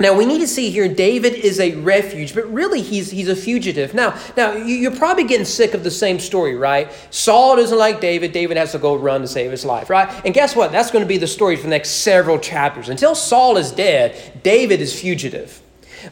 Now 0.00 0.14
we 0.14 0.26
need 0.26 0.38
to 0.38 0.46
see 0.46 0.70
here 0.70 0.88
David 0.88 1.34
is 1.34 1.58
a 1.58 1.74
refuge, 1.76 2.34
but 2.34 2.50
really 2.52 2.82
he's 2.82 3.10
he's 3.10 3.28
a 3.28 3.34
fugitive. 3.34 3.94
Now, 3.94 4.16
now 4.36 4.52
you're 4.52 4.94
probably 4.94 5.24
getting 5.24 5.44
sick 5.44 5.74
of 5.74 5.82
the 5.82 5.90
same 5.90 6.20
story, 6.20 6.54
right? 6.54 6.92
Saul 7.10 7.56
doesn't 7.56 7.76
like 7.76 8.00
David. 8.00 8.32
David 8.32 8.56
has 8.56 8.72
to 8.72 8.78
go 8.78 8.94
run 8.94 9.22
to 9.22 9.26
save 9.26 9.50
his 9.50 9.64
life, 9.64 9.90
right? 9.90 10.08
And 10.24 10.32
guess 10.32 10.54
what? 10.54 10.70
That's 10.70 10.90
going 10.90 11.02
to 11.02 11.08
be 11.08 11.18
the 11.18 11.26
story 11.26 11.56
for 11.56 11.64
the 11.64 11.70
next 11.70 11.90
several 11.90 12.38
chapters. 12.38 12.88
Until 12.88 13.14
Saul 13.14 13.56
is 13.56 13.72
dead, 13.72 14.40
David 14.44 14.80
is 14.80 14.98
fugitive. 14.98 15.60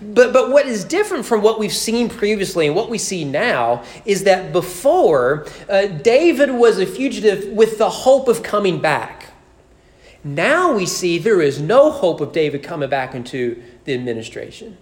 But, 0.00 0.32
but 0.32 0.50
what 0.50 0.66
is 0.66 0.84
different 0.84 1.26
from 1.26 1.42
what 1.42 1.58
we've 1.58 1.72
seen 1.72 2.08
previously 2.08 2.66
and 2.66 2.74
what 2.74 2.90
we 2.90 2.98
see 2.98 3.24
now 3.24 3.84
is 4.04 4.24
that 4.24 4.52
before, 4.52 5.46
uh, 5.68 5.86
David 5.86 6.50
was 6.50 6.78
a 6.78 6.86
fugitive 6.86 7.52
with 7.52 7.78
the 7.78 7.88
hope 7.88 8.28
of 8.28 8.42
coming 8.42 8.80
back. 8.80 9.32
Now 10.24 10.74
we 10.74 10.86
see 10.86 11.18
there 11.18 11.40
is 11.40 11.60
no 11.60 11.90
hope 11.90 12.20
of 12.20 12.32
David 12.32 12.62
coming 12.62 12.90
back 12.90 13.14
into 13.14 13.62
the 13.84 13.94
administration. 13.94 14.76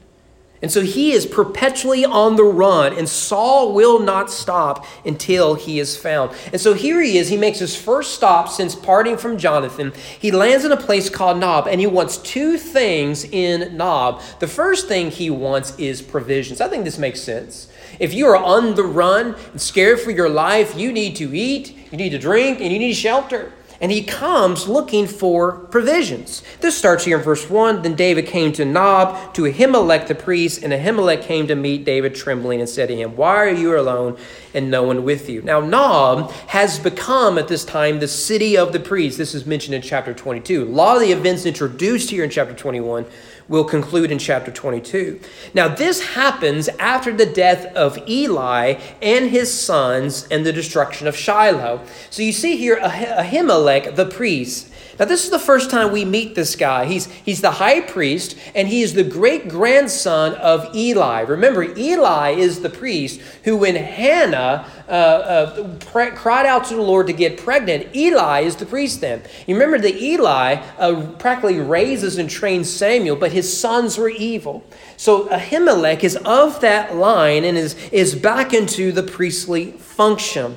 And 0.64 0.72
so 0.72 0.80
he 0.80 1.12
is 1.12 1.26
perpetually 1.26 2.06
on 2.06 2.36
the 2.36 2.42
run, 2.42 2.94
and 2.94 3.06
Saul 3.06 3.74
will 3.74 3.98
not 3.98 4.30
stop 4.30 4.86
until 5.04 5.56
he 5.56 5.78
is 5.78 5.94
found. 5.94 6.34
And 6.52 6.58
so 6.58 6.72
here 6.72 7.02
he 7.02 7.18
is. 7.18 7.28
He 7.28 7.36
makes 7.36 7.58
his 7.58 7.76
first 7.76 8.14
stop 8.14 8.48
since 8.48 8.74
parting 8.74 9.18
from 9.18 9.36
Jonathan. 9.36 9.92
He 10.18 10.30
lands 10.30 10.64
in 10.64 10.72
a 10.72 10.76
place 10.78 11.10
called 11.10 11.36
Nob, 11.36 11.68
and 11.68 11.82
he 11.82 11.86
wants 11.86 12.16
two 12.16 12.56
things 12.56 13.24
in 13.24 13.76
Nob. 13.76 14.22
The 14.40 14.48
first 14.48 14.88
thing 14.88 15.10
he 15.10 15.28
wants 15.28 15.78
is 15.78 16.00
provisions. 16.00 16.62
I 16.62 16.68
think 16.68 16.84
this 16.84 16.96
makes 16.96 17.20
sense. 17.20 17.70
If 18.00 18.14
you 18.14 18.26
are 18.28 18.38
on 18.38 18.74
the 18.74 18.84
run 18.84 19.36
and 19.50 19.60
scared 19.60 20.00
for 20.00 20.12
your 20.12 20.30
life, 20.30 20.74
you 20.78 20.92
need 20.92 21.16
to 21.16 21.36
eat, 21.36 21.76
you 21.92 21.98
need 21.98 22.08
to 22.12 22.18
drink, 22.18 22.62
and 22.62 22.72
you 22.72 22.78
need 22.78 22.94
shelter 22.94 23.52
and 23.84 23.92
he 23.92 24.02
comes 24.02 24.66
looking 24.66 25.06
for 25.06 25.52
provisions. 25.66 26.42
This 26.62 26.74
starts 26.74 27.04
here 27.04 27.18
in 27.18 27.22
verse 27.22 27.50
1. 27.50 27.82
Then 27.82 27.94
David 27.94 28.26
came 28.26 28.50
to 28.54 28.64
Nob, 28.64 29.34
to 29.34 29.42
Ahimelech 29.42 30.06
the 30.06 30.14
priest, 30.14 30.62
and 30.62 30.72
Ahimelech 30.72 31.20
came 31.20 31.46
to 31.48 31.54
meet 31.54 31.84
David 31.84 32.14
trembling 32.14 32.60
and 32.60 32.68
said 32.68 32.88
to 32.88 32.96
him, 32.96 33.14
Why 33.14 33.36
are 33.36 33.50
you 33.50 33.78
alone 33.78 34.16
and 34.54 34.70
no 34.70 34.84
one 34.84 35.04
with 35.04 35.28
you? 35.28 35.42
Now, 35.42 35.60
Nob 35.60 36.32
has 36.46 36.78
become 36.78 37.36
at 37.36 37.48
this 37.48 37.62
time 37.62 38.00
the 38.00 38.08
city 38.08 38.56
of 38.56 38.72
the 38.72 38.80
priests. 38.80 39.18
This 39.18 39.34
is 39.34 39.44
mentioned 39.44 39.74
in 39.74 39.82
chapter 39.82 40.14
22. 40.14 40.62
A 40.62 40.64
lot 40.64 40.96
of 40.96 41.02
the 41.02 41.12
events 41.12 41.44
introduced 41.44 42.08
here 42.08 42.24
in 42.24 42.30
chapter 42.30 42.54
21 42.54 43.04
will 43.48 43.64
conclude 43.64 44.10
in 44.10 44.18
chapter 44.18 44.50
22. 44.50 45.20
Now, 45.52 45.68
this 45.68 46.14
happens 46.14 46.68
after 46.78 47.12
the 47.12 47.26
death 47.26 47.66
of 47.76 47.98
Eli 48.08 48.80
and 49.02 49.30
his 49.30 49.52
sons 49.52 50.26
and 50.30 50.44
the 50.44 50.52
destruction 50.52 51.06
of 51.06 51.16
Shiloh. 51.16 51.80
So 52.10 52.22
you 52.22 52.32
see 52.32 52.56
here 52.56 52.76
Ahimelech, 52.76 53.96
the 53.96 54.06
priest, 54.06 54.70
Now, 54.98 55.06
this 55.06 55.24
is 55.24 55.30
the 55.30 55.38
first 55.38 55.70
time 55.70 55.92
we 55.92 56.04
meet 56.04 56.34
this 56.34 56.54
guy. 56.54 56.84
He's, 56.84 57.06
he's 57.06 57.40
the 57.40 57.50
high 57.50 57.80
priest, 57.80 58.36
and 58.54 58.68
he 58.68 58.82
is 58.82 58.94
the 58.94 59.02
great 59.02 59.48
grandson 59.48 60.34
of 60.34 60.74
Eli. 60.74 61.22
Remember, 61.22 61.62
Eli 61.62 62.30
is 62.30 62.60
the 62.60 62.70
priest 62.70 63.20
who, 63.42 63.56
when 63.56 63.74
Hannah 63.74 64.66
uh, 64.88 64.90
uh, 64.90 65.76
pre- 65.78 66.10
cried 66.10 66.46
out 66.46 66.64
to 66.66 66.74
the 66.74 66.82
Lord 66.82 67.08
to 67.08 67.12
get 67.12 67.38
pregnant, 67.38 67.94
Eli 67.96 68.40
is 68.40 68.56
the 68.56 68.66
priest 68.66 69.00
then. 69.00 69.22
You 69.46 69.54
remember 69.54 69.78
that 69.78 69.96
Eli 69.96 70.62
uh, 70.78 71.12
practically 71.18 71.58
raises 71.58 72.18
and 72.18 72.30
trains 72.30 72.70
Samuel, 72.70 73.16
but 73.16 73.32
his 73.32 73.58
sons 73.58 73.98
were 73.98 74.10
evil. 74.10 74.64
So 74.96 75.28
Ahimelech 75.28 76.04
is 76.04 76.16
of 76.16 76.60
that 76.60 76.94
line 76.94 77.44
and 77.44 77.58
is, 77.58 77.74
is 77.90 78.14
back 78.14 78.52
into 78.52 78.92
the 78.92 79.02
priestly 79.02 79.72
function. 79.72 80.56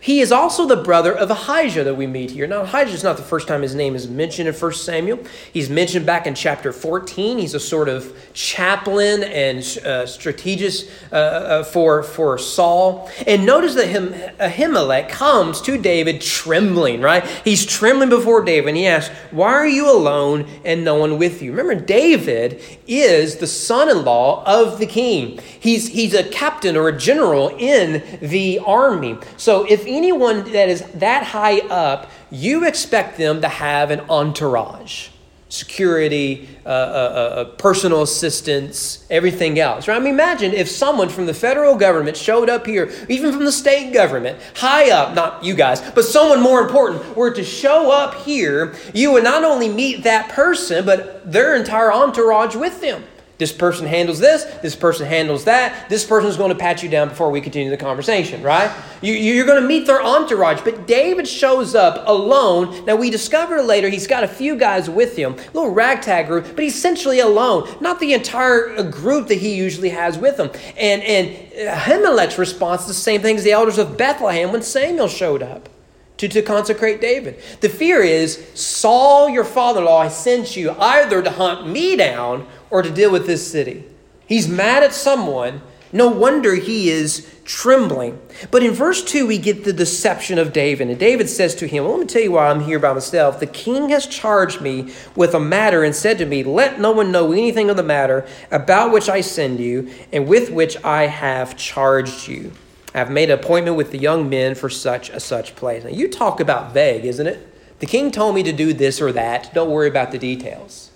He 0.00 0.20
is 0.20 0.32
also 0.32 0.66
the 0.66 0.76
brother 0.76 1.16
of 1.16 1.30
Ahijah 1.30 1.84
that 1.84 1.94
we 1.94 2.06
meet 2.06 2.30
here. 2.30 2.46
Now, 2.46 2.62
Ahijah 2.62 2.92
is 2.92 3.04
not 3.04 3.16
the 3.16 3.22
first 3.22 3.48
time 3.48 3.62
his 3.62 3.74
name 3.74 3.94
is 3.94 4.08
mentioned 4.08 4.48
in 4.48 4.54
1 4.54 4.72
Samuel. 4.72 5.20
He's 5.52 5.70
mentioned 5.70 6.06
back 6.06 6.26
in 6.26 6.34
chapter 6.34 6.72
14. 6.72 7.38
He's 7.38 7.54
a 7.54 7.60
sort 7.60 7.88
of 7.88 8.16
chaplain 8.34 9.24
and 9.24 9.58
uh, 9.84 10.06
strategist 10.06 10.90
uh, 11.12 11.14
uh, 11.14 11.64
for, 11.64 12.02
for 12.02 12.38
Saul. 12.38 13.10
And 13.26 13.46
notice 13.46 13.74
that 13.74 13.88
him, 13.88 14.08
Ahimelech 14.38 15.08
comes 15.08 15.60
to 15.62 15.78
David 15.78 16.20
trembling, 16.20 17.00
right? 17.00 17.24
He's 17.44 17.64
trembling 17.64 18.10
before 18.10 18.44
David, 18.44 18.68
and 18.68 18.76
he 18.76 18.86
asks, 18.86 19.14
Why 19.30 19.52
are 19.52 19.66
you 19.66 19.90
alone 19.90 20.46
and 20.64 20.84
no 20.84 20.96
one 20.96 21.18
with 21.18 21.42
you? 21.42 21.52
Remember, 21.52 21.74
David 21.74 22.60
is 22.86 23.36
the 23.36 23.46
son 23.46 23.88
in 23.88 24.04
law 24.04 24.44
of 24.44 24.78
the 24.78 24.86
king, 24.86 25.40
he's, 25.60 25.88
he's 25.88 26.14
a 26.14 26.24
captain 26.24 26.76
or 26.76 26.88
a 26.88 26.96
general 26.96 27.48
in 27.58 28.02
the 28.20 28.58
army. 28.60 29.16
So 29.36 29.64
if 29.64 29.86
anyone 29.94 30.50
that 30.52 30.68
is 30.68 30.82
that 30.94 31.24
high 31.24 31.60
up, 31.60 32.10
you 32.30 32.66
expect 32.66 33.16
them 33.18 33.40
to 33.40 33.48
have 33.48 33.90
an 33.90 34.00
entourage 34.08 35.08
security, 35.54 36.48
uh, 36.66 36.68
uh, 36.68 36.72
uh, 36.72 36.74
uh, 36.74 37.44
personal 37.56 38.02
assistance, 38.02 39.06
everything 39.08 39.58
else. 39.58 39.86
Right? 39.86 39.96
I 39.96 40.00
mean, 40.00 40.14
imagine 40.14 40.52
if 40.52 40.68
someone 40.68 41.08
from 41.08 41.26
the 41.26 41.34
federal 41.34 41.76
government 41.76 42.16
showed 42.16 42.50
up 42.50 42.66
here, 42.66 42.90
even 43.08 43.32
from 43.32 43.44
the 43.44 43.52
state 43.52 43.92
government, 43.92 44.38
high 44.56 44.90
up, 44.90 45.14
not 45.14 45.44
you 45.44 45.54
guys, 45.54 45.80
but 45.92 46.04
someone 46.04 46.42
more 46.42 46.60
important, 46.60 47.16
were 47.16 47.30
to 47.30 47.44
show 47.44 47.90
up 47.90 48.14
here, 48.22 48.74
you 48.92 49.12
would 49.12 49.24
not 49.24 49.44
only 49.44 49.68
meet 49.68 50.02
that 50.02 50.28
person, 50.30 50.84
but 50.84 51.30
their 51.30 51.54
entire 51.54 51.92
entourage 51.92 52.56
with 52.56 52.80
them. 52.80 53.04
This 53.36 53.52
person 53.52 53.86
handles 53.86 54.20
this, 54.20 54.44
this 54.62 54.76
person 54.76 55.06
handles 55.06 55.44
that, 55.44 55.88
this 55.88 56.04
person 56.04 56.30
is 56.30 56.36
going 56.36 56.50
to 56.50 56.54
pat 56.54 56.84
you 56.84 56.88
down 56.88 57.08
before 57.08 57.30
we 57.30 57.40
continue 57.40 57.68
the 57.68 57.76
conversation, 57.76 58.42
right? 58.42 58.70
You, 59.02 59.42
are 59.42 59.46
going 59.46 59.60
to 59.60 59.66
meet 59.66 59.86
their 59.86 60.00
entourage, 60.00 60.60
but 60.62 60.86
David 60.86 61.26
shows 61.26 61.74
up 61.74 62.06
alone. 62.06 62.84
Now, 62.84 62.94
we 62.94 63.10
discover 63.10 63.60
later 63.60 63.88
he's 63.88 64.06
got 64.06 64.22
a 64.22 64.28
few 64.28 64.56
guys 64.56 64.88
with 64.88 65.16
him, 65.16 65.34
a 65.34 65.52
little 65.52 65.72
ragtag 65.72 66.28
group, 66.28 66.46
but 66.54 66.64
essentially 66.64 67.18
alone, 67.18 67.68
not 67.80 67.98
the 67.98 68.14
entire 68.14 68.70
uh, 68.70 68.82
group 68.82 69.26
that 69.28 69.38
he 69.38 69.56
usually 69.56 69.90
has 69.90 70.16
with 70.16 70.38
him. 70.38 70.50
And, 70.76 71.02
and 71.02 71.52
Ahimelech's 71.68 72.38
response 72.38 72.82
is 72.82 72.88
the 72.88 72.94
same 72.94 73.20
thing 73.20 73.36
as 73.36 73.42
the 73.42 73.52
elders 73.52 73.78
of 73.78 73.98
Bethlehem 73.98 74.52
when 74.52 74.62
Samuel 74.62 75.08
showed 75.08 75.42
up 75.42 75.68
to, 76.18 76.28
to 76.28 76.42
consecrate 76.42 77.00
David. 77.00 77.40
The 77.60 77.68
fear 77.68 78.00
is 78.00 78.44
Saul, 78.54 79.28
your 79.28 79.44
father 79.44 79.80
in 79.80 79.86
law, 79.86 79.98
I 79.98 80.08
sent 80.08 80.56
you 80.56 80.70
either 80.72 81.22
to 81.22 81.30
hunt 81.30 81.68
me 81.68 81.96
down 81.96 82.46
or 82.70 82.82
to 82.82 82.90
deal 82.90 83.10
with 83.10 83.26
this 83.26 83.50
city. 83.50 83.84
He's 84.26 84.48
mad 84.48 84.82
at 84.82 84.94
someone. 84.94 85.60
No 85.92 86.08
wonder 86.08 86.56
he 86.56 86.90
is 86.90 87.30
trembling. 87.44 88.20
But 88.50 88.64
in 88.64 88.72
verse 88.72 89.04
2, 89.04 89.26
we 89.26 89.38
get 89.38 89.62
the 89.62 89.72
deception 89.72 90.38
of 90.38 90.52
David. 90.52 90.88
And 90.88 90.98
David 90.98 91.28
says 91.28 91.54
to 91.56 91.68
him, 91.68 91.84
well, 91.84 91.92
Let 91.92 92.00
me 92.00 92.06
tell 92.06 92.22
you 92.22 92.32
why 92.32 92.48
I'm 92.48 92.60
here 92.60 92.80
by 92.80 92.92
myself. 92.92 93.38
The 93.38 93.46
king 93.46 93.90
has 93.90 94.06
charged 94.06 94.60
me 94.60 94.92
with 95.14 95.34
a 95.34 95.40
matter 95.40 95.84
and 95.84 95.94
said 95.94 96.18
to 96.18 96.26
me, 96.26 96.42
Let 96.42 96.80
no 96.80 96.90
one 96.90 97.12
know 97.12 97.32
anything 97.32 97.70
of 97.70 97.76
the 97.76 97.84
matter 97.84 98.26
about 98.50 98.92
which 98.92 99.08
I 99.08 99.20
send 99.20 99.60
you 99.60 99.90
and 100.12 100.26
with 100.26 100.50
which 100.50 100.82
I 100.82 101.06
have 101.06 101.56
charged 101.56 102.26
you. 102.26 102.50
I 102.94 102.98
have 102.98 103.10
made 103.10 103.28
an 103.28 103.38
appointment 103.38 103.76
with 103.76 103.90
the 103.90 103.98
young 103.98 104.28
men 104.28 104.54
for 104.54 104.70
such 104.70 105.10
a 105.10 105.18
such 105.18 105.56
place. 105.56 105.82
Now, 105.82 105.90
you 105.90 106.08
talk 106.08 106.38
about 106.38 106.72
vague, 106.72 107.04
isn't 107.04 107.26
it? 107.26 107.48
The 107.80 107.86
king 107.86 108.12
told 108.12 108.36
me 108.36 108.44
to 108.44 108.52
do 108.52 108.72
this 108.72 109.00
or 109.00 109.10
that. 109.12 109.52
Don't 109.52 109.70
worry 109.70 109.88
about 109.88 110.12
the 110.12 110.18
details. 110.18 110.92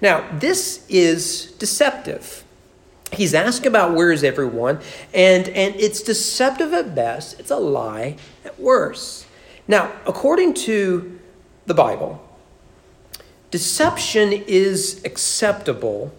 Now, 0.00 0.26
this 0.32 0.86
is 0.88 1.52
deceptive. 1.58 2.42
He's 3.12 3.34
asked 3.34 3.66
about 3.66 3.94
where 3.94 4.10
is 4.10 4.24
everyone, 4.24 4.80
and, 5.12 5.46
and 5.50 5.76
it's 5.76 6.02
deceptive 6.02 6.72
at 6.72 6.94
best, 6.94 7.38
it's 7.38 7.50
a 7.50 7.56
lie 7.56 8.16
at 8.42 8.58
worst. 8.58 9.26
Now, 9.68 9.92
according 10.06 10.54
to 10.54 11.20
the 11.66 11.74
Bible, 11.74 12.26
deception 13.50 14.32
is 14.32 15.02
acceptable 15.04 16.12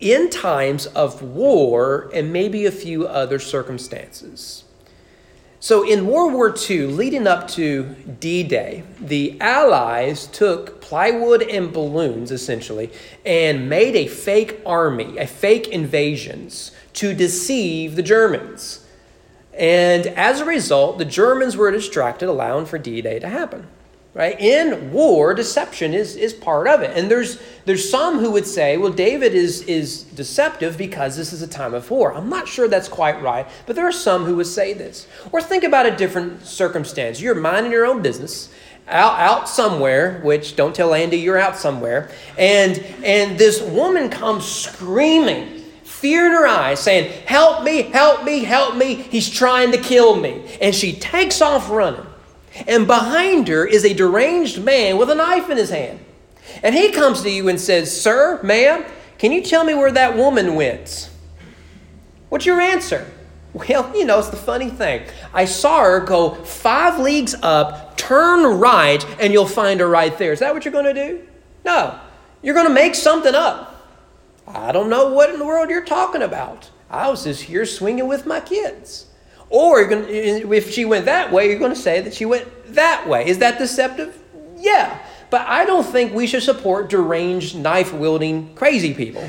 in 0.00 0.30
times 0.30 0.86
of 0.86 1.22
war 1.22 2.10
and 2.14 2.32
maybe 2.32 2.66
a 2.66 2.70
few 2.72 3.06
other 3.06 3.38
circumstances. 3.38 4.64
So, 5.62 5.86
in 5.86 6.06
World 6.06 6.32
War 6.32 6.54
II, 6.70 6.86
leading 6.86 7.26
up 7.26 7.46
to 7.48 7.94
D 8.18 8.42
Day, 8.42 8.82
the 8.98 9.38
Allies 9.42 10.26
took 10.26 10.80
plywood 10.80 11.42
and 11.42 11.70
balloons, 11.70 12.30
essentially, 12.30 12.90
and 13.26 13.68
made 13.68 13.94
a 13.94 14.06
fake 14.06 14.62
army, 14.64 15.18
a 15.18 15.26
fake 15.26 15.68
invasions 15.68 16.72
to 16.94 17.12
deceive 17.12 17.94
the 17.94 18.02
Germans. 18.02 18.86
And 19.52 20.06
as 20.06 20.40
a 20.40 20.46
result, 20.46 20.96
the 20.96 21.04
Germans 21.04 21.58
were 21.58 21.70
distracted, 21.70 22.30
allowing 22.30 22.64
for 22.64 22.78
D 22.78 23.02
Day 23.02 23.18
to 23.18 23.28
happen 23.28 23.66
right? 24.12 24.38
In 24.40 24.92
war 24.92 25.34
deception 25.34 25.94
is, 25.94 26.16
is 26.16 26.32
part 26.32 26.66
of 26.66 26.82
it. 26.82 26.96
And 26.96 27.10
there's 27.10 27.40
there's 27.64 27.88
some 27.88 28.18
who 28.18 28.30
would 28.32 28.46
say 28.46 28.76
well 28.76 28.92
david 28.92 29.34
is 29.34 29.62
is 29.62 30.02
deceptive 30.02 30.76
because 30.76 31.16
this 31.16 31.32
is 31.32 31.42
a 31.42 31.46
time 31.46 31.74
of 31.74 31.90
war. 31.90 32.12
I'm 32.14 32.28
not 32.28 32.48
sure 32.48 32.68
that's 32.68 32.88
quite 32.88 33.22
right 33.22 33.46
but 33.66 33.76
there 33.76 33.86
are 33.86 33.92
some 33.92 34.24
who 34.24 34.36
would 34.36 34.46
say 34.46 34.72
this. 34.72 35.06
Or 35.32 35.40
think 35.40 35.64
about 35.64 35.86
a 35.86 35.96
different 35.96 36.44
circumstance. 36.44 37.20
You're 37.20 37.34
minding 37.34 37.72
your 37.72 37.86
own 37.86 38.02
business 38.02 38.52
out, 38.88 39.18
out 39.20 39.48
somewhere 39.48 40.20
which 40.22 40.56
don't 40.56 40.74
tell 40.74 40.94
andy 40.94 41.16
you're 41.16 41.38
out 41.38 41.56
somewhere 41.56 42.10
and 42.36 42.78
and 43.04 43.38
this 43.38 43.62
woman 43.62 44.10
comes 44.10 44.44
screaming 44.44 45.60
fear 45.84 46.26
in 46.26 46.32
her 46.32 46.46
eyes 46.46 46.80
saying 46.80 47.12
help 47.26 47.62
me 47.62 47.82
help 47.82 48.24
me 48.24 48.42
help 48.42 48.74
me. 48.74 48.94
He's 48.94 49.30
trying 49.30 49.70
to 49.70 49.78
kill 49.78 50.16
me. 50.16 50.44
And 50.60 50.74
she 50.74 50.94
takes 50.94 51.40
off 51.40 51.70
running 51.70 52.09
and 52.66 52.86
behind 52.86 53.48
her 53.48 53.66
is 53.66 53.84
a 53.84 53.94
deranged 53.94 54.62
man 54.62 54.96
with 54.98 55.10
a 55.10 55.14
knife 55.14 55.50
in 55.50 55.56
his 55.56 55.70
hand. 55.70 56.00
And 56.62 56.74
he 56.74 56.90
comes 56.90 57.22
to 57.22 57.30
you 57.30 57.48
and 57.48 57.60
says, 57.60 58.00
Sir, 58.00 58.40
ma'am, 58.42 58.84
can 59.18 59.32
you 59.32 59.42
tell 59.42 59.64
me 59.64 59.74
where 59.74 59.92
that 59.92 60.16
woman 60.16 60.54
went? 60.54 61.10
What's 62.28 62.46
your 62.46 62.60
answer? 62.60 63.10
Well, 63.52 63.90
you 63.96 64.04
know, 64.04 64.20
it's 64.20 64.28
the 64.28 64.36
funny 64.36 64.70
thing. 64.70 65.02
I 65.34 65.44
saw 65.44 65.82
her 65.82 65.98
go 65.98 66.34
five 66.34 67.00
leagues 67.00 67.34
up, 67.42 67.96
turn 67.96 68.44
right, 68.60 69.04
and 69.20 69.32
you'll 69.32 69.44
find 69.44 69.80
her 69.80 69.88
right 69.88 70.16
there. 70.16 70.32
Is 70.32 70.38
that 70.38 70.54
what 70.54 70.64
you're 70.64 70.70
going 70.70 70.84
to 70.84 70.94
do? 70.94 71.26
No. 71.64 71.98
You're 72.42 72.54
going 72.54 72.68
to 72.68 72.72
make 72.72 72.94
something 72.94 73.34
up. 73.34 73.88
I 74.46 74.70
don't 74.70 74.88
know 74.88 75.10
what 75.10 75.30
in 75.30 75.40
the 75.40 75.44
world 75.44 75.68
you're 75.68 75.84
talking 75.84 76.22
about. 76.22 76.70
I 76.88 77.10
was 77.10 77.24
just 77.24 77.42
here 77.42 77.66
swinging 77.66 78.06
with 78.06 78.24
my 78.24 78.38
kids. 78.38 79.06
Or 79.50 79.84
gonna, 79.84 80.06
if 80.06 80.70
she 80.70 80.84
went 80.84 81.04
that 81.06 81.32
way, 81.32 81.50
you're 81.50 81.58
going 81.58 81.74
to 81.74 81.80
say 81.80 82.00
that 82.00 82.14
she 82.14 82.24
went 82.24 82.46
that 82.74 83.08
way. 83.08 83.26
Is 83.26 83.38
that 83.38 83.58
deceptive? 83.58 84.16
Yeah. 84.56 84.98
But 85.28 85.42
I 85.46 85.64
don't 85.64 85.84
think 85.84 86.14
we 86.14 86.26
should 86.26 86.42
support 86.42 86.88
deranged, 86.88 87.56
knife 87.56 87.92
wielding, 87.92 88.54
crazy 88.54 88.94
people. 88.94 89.28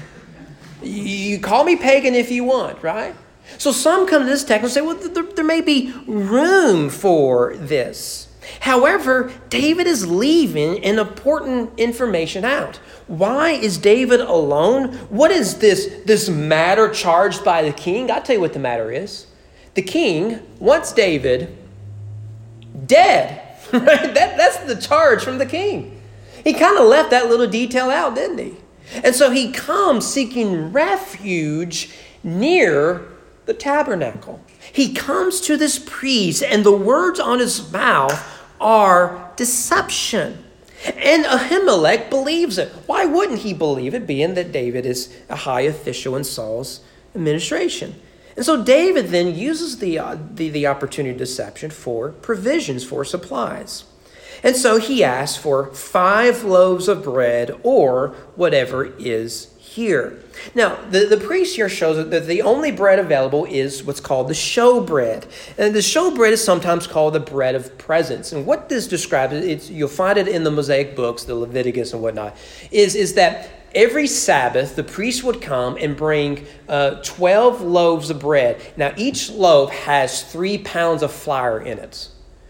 You 0.82 1.40
call 1.40 1.64
me 1.64 1.76
pagan 1.76 2.16
if 2.16 2.32
you 2.32 2.44
want, 2.44 2.82
right? 2.84 3.16
So 3.58 3.72
some 3.72 4.08
come 4.08 4.24
to 4.24 4.30
this 4.30 4.44
text 4.44 4.64
and 4.64 4.72
say, 4.72 4.82
well, 4.82 4.96
there, 4.96 5.24
there 5.24 5.46
may 5.46 5.62
be 5.62 5.94
room 6.08 6.90
for 6.90 7.56
this. 7.58 8.28
However, 8.62 9.32
David 9.50 9.88
is 9.88 10.08
leaving 10.08 10.84
an 10.84 11.00
important 11.00 11.80
information 11.80 12.46
out. 12.46 12.78
Why 13.08 13.52
is 13.52 13.78
David 13.78 14.20
alone? 14.20 14.94
What 15.10 15.32
is 15.32 15.58
this, 15.58 16.02
this 16.06 16.30
matter 16.30 16.90
charged 16.90 17.44
by 17.44 17.62
the 17.62 17.72
king? 17.72 18.10
I'll 18.10 18.22
tell 18.22 18.36
you 18.36 18.42
what 18.42 18.54
the 18.54 18.60
matter 18.60 18.92
is 18.92 19.28
the 19.74 19.82
king 19.82 20.40
wants 20.60 20.92
David 20.94 21.58
dead. 22.86 23.48
Right? 23.72 24.14
That, 24.14 24.36
that's 24.36 24.58
the 24.66 24.76
charge 24.76 25.24
from 25.24 25.38
the 25.38 25.46
king. 25.46 26.02
He 26.44 26.52
kind 26.52 26.78
of 26.78 26.88
left 26.88 27.12
that 27.12 27.30
little 27.30 27.48
detail 27.48 27.90
out, 27.90 28.16
didn't 28.16 28.40
he? 28.40 28.58
And 29.02 29.16
so 29.16 29.32
he 29.32 29.54
comes 29.54 30.06
seeking 30.06 30.74
refuge 30.74 31.90
near 32.22 33.08
the 33.46 33.54
tabernacle. 33.54 34.42
He 34.74 34.94
comes 34.94 35.40
to 35.42 35.56
this 35.56 35.80
priest, 35.80 36.44
and 36.44 36.66
the 36.66 36.76
words 36.76 37.18
on 37.18 37.40
his 37.40 37.72
mouth 37.72 38.44
are 38.60 39.32
deception. 39.38 40.44
And 40.84 41.26
Ahimelech 41.26 42.10
believes 42.10 42.58
it. 42.58 42.70
Why 42.88 43.06
wouldn't 43.06 43.40
he 43.40 43.54
believe 43.54 43.94
it, 43.94 44.08
being 44.08 44.34
that 44.34 44.52
David 44.52 44.86
is 44.86 45.16
a 45.30 45.36
high 45.36 45.62
official 45.62 46.16
in 46.16 46.24
Saul's 46.24 46.82
administration? 47.16 47.96
And 48.36 48.46
so 48.46 48.64
David 48.64 49.08
then 49.08 49.36
uses 49.36 49.80
the, 49.80 50.00
uh, 50.00 50.18
the, 50.34 50.50
the 50.50 50.68
opportunity 50.68 51.12
of 51.12 51.18
deception 51.18 51.70
for 51.70 52.10
provisions, 52.10 52.84
for 52.84 53.04
supplies. 53.04 53.86
And 54.44 54.56
so 54.56 54.80
he 54.80 55.04
asks 55.04 55.38
for 55.38 55.68
five 55.74 56.44
loaves 56.44 56.88
of 56.88 57.04
bread 57.04 57.60
or 57.64 58.10
whatever 58.36 58.86
is 58.98 59.54
here. 59.58 60.20
Now, 60.54 60.78
the, 60.90 61.06
the 61.06 61.18
priest 61.18 61.56
here 61.56 61.70
shows 61.70 62.10
that 62.10 62.28
the 62.28 62.42
only 62.42 62.72
bread 62.72 63.00
available 63.00 63.46
is 63.46 63.84
what's 63.84 64.02
called 64.02 64.28
the 64.28 64.34
show 64.34 64.82
bread. 64.82 65.28
And 65.58 65.74
the 65.74 65.82
show 65.82 66.14
bread 66.14 66.34
is 66.34 66.44
sometimes 66.44 66.88
called 66.88 67.14
the 67.14 67.20
bread 67.20 67.56
of 67.56 67.78
presence. 67.78 68.34
And 68.34 68.46
what 68.46 68.68
this 68.68 68.88
describes, 68.88 69.34
it's, 69.34 69.70
you'll 69.70 69.88
find 69.88 70.18
it 70.18 70.28
in 70.28 70.44
the 70.44 70.52
Mosaic 70.52 70.96
books, 70.96 71.24
the 71.24 71.36
Leviticus 71.36 71.94
and 71.94 72.02
whatnot, 72.02 72.36
is, 72.72 72.96
is 72.96 73.14
that 73.14 73.61
every 73.76 74.08
Sabbath, 74.08 74.76
the 74.76 74.84
priest 74.84 75.24
would 75.24 75.42
come 75.42 75.78
and 75.80 75.96
bring 75.96 76.46
uh, 76.68 77.02
12 77.04 77.62
loaves 77.62 78.10
of 78.10 78.20
bread. 78.20 78.62
Now, 78.78 78.94
each 78.98 79.30
loaf 79.30 79.72
has 79.72 80.24
three 80.24 80.58
pounds 80.58 81.04
of 81.04 81.12
flour 81.12 81.60
in 81.60 81.80
it. 81.80 82.10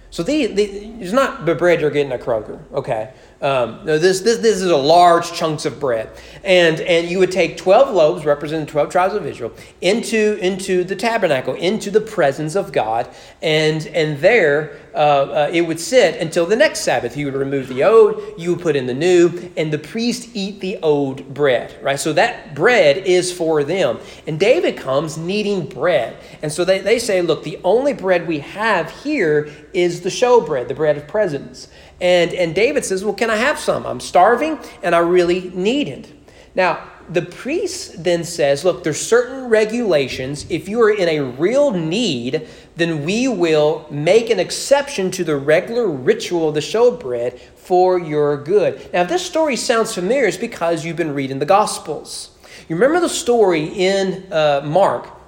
So 0.10 0.24
the, 0.24 0.48
the, 0.48 0.64
it's 0.64 1.14
not 1.14 1.46
the 1.46 1.56
bread 1.56 1.80
you're 1.80 1.90
getting 1.90 2.12
at 2.12 2.22
Kroger, 2.22 2.60
okay? 2.74 3.14
Um, 3.42 3.80
no, 3.86 3.98
this, 3.98 4.22
this, 4.22 4.38
this 4.38 4.62
is 4.62 4.70
a 4.70 4.78
large 4.78 5.34
chunks 5.34 5.66
of 5.66 5.80
bread. 5.80 6.12
And, 6.44 6.80
and 6.82 7.10
you 7.10 7.18
would 7.20 7.32
take 7.32 7.58
12 7.58 7.94
loaves, 7.94 8.24
representing 8.24 8.68
12 8.68 8.90
tribes 8.90 9.14
of 9.16 9.26
Israel, 9.26 9.52
into, 9.82 10.38
into 10.40 10.84
the 10.84 10.96
tabernacle, 10.96 11.56
into 11.56 11.90
the 11.90 12.02
presence 12.02 12.56
of 12.56 12.72
God. 12.72 13.10
And, 13.42 13.88
and 13.88 14.20
there 14.20 14.80
uh, 14.94 14.98
uh, 14.98 15.50
it 15.54 15.62
would 15.62 15.80
sit 15.80 16.20
until 16.22 16.46
the 16.46 16.56
next 16.56 16.82
Sabbath. 16.82 17.16
You 17.16 17.26
would 17.26 17.36
remove 17.36 17.68
the 17.68 17.84
old, 17.84 18.22
you 18.38 18.54
would 18.54 18.62
put 18.62 18.76
in 18.76 18.88
the 18.88 18.94
new, 18.94 19.52
and 19.56 19.72
the 19.72 19.78
priest 19.78 20.30
eat 20.34 20.60
the 20.60 20.78
old 20.84 21.34
bread, 21.34 21.76
right? 21.82 22.00
So 22.00 22.14
that 22.14 22.54
bread 22.54 22.98
is 22.98 23.32
for 23.32 23.64
them. 23.64 24.00
And 24.28 24.40
David 24.40 24.78
comes 24.78 25.18
needing 25.18 25.66
bread. 25.66 26.18
And 26.42 26.52
so 26.52 26.66
they, 26.66 26.80
they 26.80 27.00
say, 27.00 27.22
look, 27.22 27.44
the 27.44 27.60
only 27.64 27.94
bread 27.94 28.28
we 28.28 28.40
have 28.40 28.92
here 29.02 29.50
is 29.74 30.02
the 30.02 30.10
show 30.10 30.42
bread, 30.42 30.68
the 30.68 30.76
bread 30.76 30.98
of 30.98 31.08
presence. 31.08 31.70
And, 32.02 32.34
and 32.34 32.54
David 32.56 32.84
says, 32.84 33.06
Well, 33.06 33.14
can 33.14 33.30
I 33.30 33.38
have 33.38 33.60
some? 33.60 33.86
I'm 33.86 34.00
starving 34.00 34.60
and 34.84 34.96
I 34.96 35.00
really 35.00 35.52
need 35.54 35.88
it. 35.88 36.12
Now, 36.56 36.90
the 37.08 37.22
priest 37.22 38.04
then 38.04 38.24
says, 38.24 38.66
Look, 38.66 38.84
there's 38.84 39.00
certain 39.00 39.50
regulations. 39.50 40.48
If 40.50 40.68
you 40.68 40.82
are 40.82 40.90
in 40.90 41.08
a 41.08 41.22
real 41.22 41.72
need, 41.72 42.48
then 42.76 43.06
we 43.06 43.28
will 43.28 43.86
make 43.92 44.32
an 44.32 44.40
exception 44.40 45.12
to 45.12 45.24
the 45.24 45.36
regular 45.36 45.88
ritual 45.88 46.50
of 46.50 46.56
the 46.56 46.60
showbread 46.60 47.40
for 47.56 48.00
your 48.00 48.44
good. 48.44 48.92
Now, 48.92 49.04
if 49.04 49.10
this 49.10 49.26
story 49.26 49.56
sounds 49.56 49.94
familiar, 49.94 50.26
it's 50.26 50.38
because 50.38 50.84
you've 50.84 50.98
been 50.98 51.14
reading 51.14 51.38
the 51.38 51.46
Gospels. 51.46 52.32
You 52.68 52.76
remember 52.76 53.00
the 53.00 53.10
story 53.10 53.66
in 53.66 54.32
uh, 54.32 54.62
Mark 54.64 55.21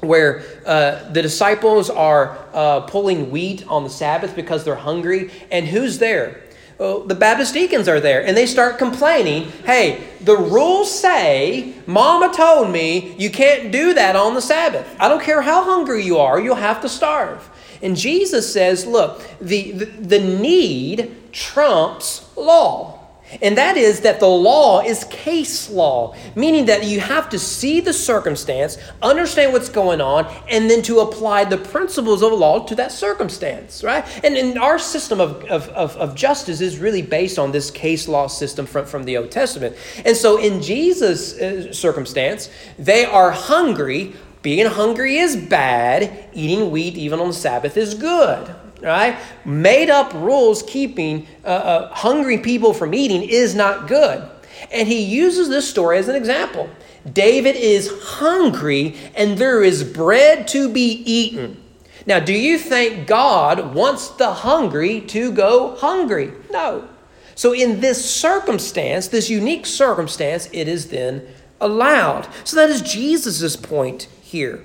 where 0.00 0.44
uh, 0.64 1.10
the 1.12 1.22
disciples 1.22 1.90
are 1.90 2.38
uh, 2.52 2.80
pulling 2.80 3.30
wheat 3.30 3.66
on 3.68 3.84
the 3.84 3.90
Sabbath 3.90 4.36
because 4.36 4.64
they're 4.64 4.74
hungry. 4.74 5.30
And 5.50 5.66
who's 5.66 5.98
there? 5.98 6.42
Well, 6.78 7.00
the 7.00 7.16
Baptist 7.16 7.54
deacons 7.54 7.88
are 7.88 7.98
there, 7.98 8.24
and 8.24 8.36
they 8.36 8.46
start 8.46 8.78
complaining 8.78 9.50
hey, 9.66 10.04
the 10.20 10.36
rules 10.36 10.96
say, 10.96 11.74
Mama 11.86 12.32
told 12.32 12.70
me 12.70 13.16
you 13.18 13.30
can't 13.30 13.72
do 13.72 13.94
that 13.94 14.14
on 14.14 14.34
the 14.34 14.40
Sabbath. 14.40 14.88
I 15.00 15.08
don't 15.08 15.22
care 15.22 15.42
how 15.42 15.64
hungry 15.64 16.04
you 16.04 16.18
are, 16.18 16.40
you'll 16.40 16.54
have 16.54 16.80
to 16.82 16.88
starve. 16.88 17.48
And 17.82 17.96
Jesus 17.96 18.52
says, 18.52 18.86
look, 18.86 19.22
the, 19.40 19.72
the, 19.72 19.84
the 19.84 20.18
need 20.20 21.32
trumps 21.32 22.28
law. 22.36 22.97
And 23.42 23.58
that 23.58 23.76
is 23.76 24.00
that 24.00 24.20
the 24.20 24.28
law 24.28 24.80
is 24.80 25.04
case 25.04 25.70
law, 25.70 26.14
meaning 26.34 26.66
that 26.66 26.84
you 26.84 27.00
have 27.00 27.28
to 27.30 27.38
see 27.38 27.80
the 27.80 27.92
circumstance, 27.92 28.78
understand 29.02 29.52
what's 29.52 29.68
going 29.68 30.00
on, 30.00 30.26
and 30.48 30.70
then 30.70 30.82
to 30.82 31.00
apply 31.00 31.44
the 31.44 31.58
principles 31.58 32.22
of 32.22 32.32
law 32.32 32.64
to 32.64 32.74
that 32.76 32.90
circumstance, 32.90 33.84
right? 33.84 34.04
And, 34.24 34.36
and 34.36 34.58
our 34.58 34.78
system 34.78 35.20
of, 35.20 35.44
of, 35.44 35.68
of, 35.70 35.96
of 35.96 36.14
justice 36.14 36.60
is 36.60 36.78
really 36.78 37.02
based 37.02 37.38
on 37.38 37.52
this 37.52 37.70
case 37.70 38.08
law 38.08 38.26
system 38.26 38.66
from, 38.66 38.86
from 38.86 39.04
the 39.04 39.16
Old 39.16 39.30
Testament. 39.30 39.76
And 40.04 40.16
so 40.16 40.38
in 40.38 40.62
Jesus' 40.62 41.38
uh, 41.38 41.72
circumstance, 41.72 42.48
they 42.78 43.04
are 43.04 43.30
hungry. 43.30 44.14
Being 44.40 44.66
hungry 44.66 45.18
is 45.18 45.36
bad, 45.36 46.30
eating 46.32 46.70
wheat 46.70 46.96
even 46.96 47.20
on 47.20 47.28
the 47.28 47.34
Sabbath 47.34 47.76
is 47.76 47.94
good 47.94 48.54
right? 48.82 49.18
Made 49.44 49.90
up 49.90 50.12
rules 50.14 50.62
keeping 50.62 51.26
uh, 51.44 51.48
uh, 51.48 51.94
hungry 51.94 52.38
people 52.38 52.72
from 52.72 52.94
eating 52.94 53.22
is 53.22 53.54
not 53.54 53.88
good. 53.88 54.28
And 54.72 54.88
he 54.88 55.02
uses 55.02 55.48
this 55.48 55.68
story 55.68 55.98
as 55.98 56.08
an 56.08 56.16
example. 56.16 56.68
David 57.12 57.56
is 57.56 57.92
hungry 58.02 58.96
and 59.14 59.38
there 59.38 59.62
is 59.62 59.84
bread 59.84 60.48
to 60.48 60.68
be 60.68 61.02
eaten. 61.04 61.62
Now, 62.06 62.20
do 62.20 62.32
you 62.32 62.58
think 62.58 63.06
God 63.06 63.74
wants 63.74 64.08
the 64.08 64.32
hungry 64.32 65.00
to 65.02 65.30
go 65.30 65.76
hungry? 65.76 66.32
No. 66.50 66.88
So, 67.34 67.52
in 67.52 67.80
this 67.80 68.04
circumstance, 68.04 69.08
this 69.08 69.30
unique 69.30 69.66
circumstance, 69.66 70.48
it 70.52 70.68
is 70.68 70.88
then 70.88 71.26
allowed. 71.60 72.26
So, 72.44 72.56
that 72.56 72.70
is 72.70 72.80
Jesus' 72.82 73.56
point 73.56 74.08
here. 74.22 74.64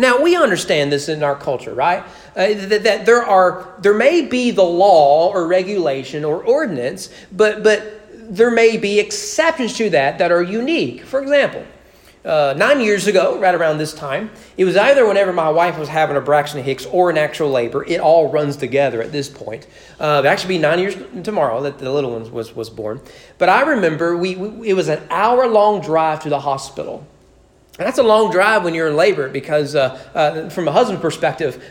Now, 0.00 0.22
we 0.22 0.36
understand 0.36 0.92
this 0.92 1.08
in 1.08 1.24
our 1.24 1.34
culture, 1.34 1.74
right? 1.74 2.04
Uh, 2.36 2.54
that, 2.54 2.84
that 2.84 3.06
there 3.06 3.24
are 3.24 3.74
there 3.80 3.94
may 3.94 4.26
be 4.26 4.52
the 4.52 4.62
law 4.62 5.30
or 5.30 5.48
regulation 5.48 6.24
or 6.24 6.42
ordinance, 6.44 7.10
but 7.32 7.64
but 7.64 8.00
there 8.12 8.50
may 8.50 8.76
be 8.76 9.00
exceptions 9.00 9.74
to 9.74 9.90
that 9.90 10.18
that 10.18 10.30
are 10.30 10.42
unique. 10.42 11.02
For 11.02 11.20
example, 11.20 11.64
uh, 12.24 12.54
nine 12.56 12.80
years 12.80 13.06
ago, 13.06 13.40
right 13.40 13.54
around 13.54 13.78
this 13.78 13.94
time, 13.94 14.30
it 14.56 14.64
was 14.64 14.76
either 14.76 15.06
whenever 15.06 15.32
my 15.32 15.48
wife 15.48 15.78
was 15.78 15.88
having 15.88 16.16
a 16.16 16.20
Braxton 16.20 16.62
Hicks 16.62 16.84
or 16.86 17.10
an 17.10 17.18
actual 17.18 17.50
labor. 17.50 17.84
It 17.84 18.00
all 18.00 18.30
runs 18.30 18.56
together 18.56 19.02
at 19.02 19.10
this 19.12 19.28
point. 19.28 19.66
Uh, 19.98 20.18
it'll 20.18 20.30
actually 20.30 20.56
be 20.56 20.58
nine 20.58 20.78
years 20.78 20.96
tomorrow 21.24 21.62
that 21.62 21.78
the 21.78 21.90
little 21.90 22.12
one 22.12 22.30
was, 22.30 22.54
was 22.54 22.70
born. 22.70 23.00
But 23.38 23.48
I 23.48 23.62
remember 23.62 24.16
we, 24.16 24.36
we 24.36 24.68
it 24.68 24.74
was 24.74 24.88
an 24.88 25.02
hour 25.10 25.48
long 25.48 25.80
drive 25.80 26.20
to 26.20 26.28
the 26.28 26.40
hospital. 26.40 27.06
That's 27.78 27.98
a 27.98 28.02
long 28.02 28.30
drive 28.32 28.64
when 28.64 28.74
you're 28.74 28.88
in 28.88 28.96
labor 28.96 29.28
because, 29.28 29.74
uh, 29.74 29.98
uh, 30.14 30.48
from 30.50 30.66
a 30.66 30.72
husband 30.72 31.00
perspective, 31.00 31.62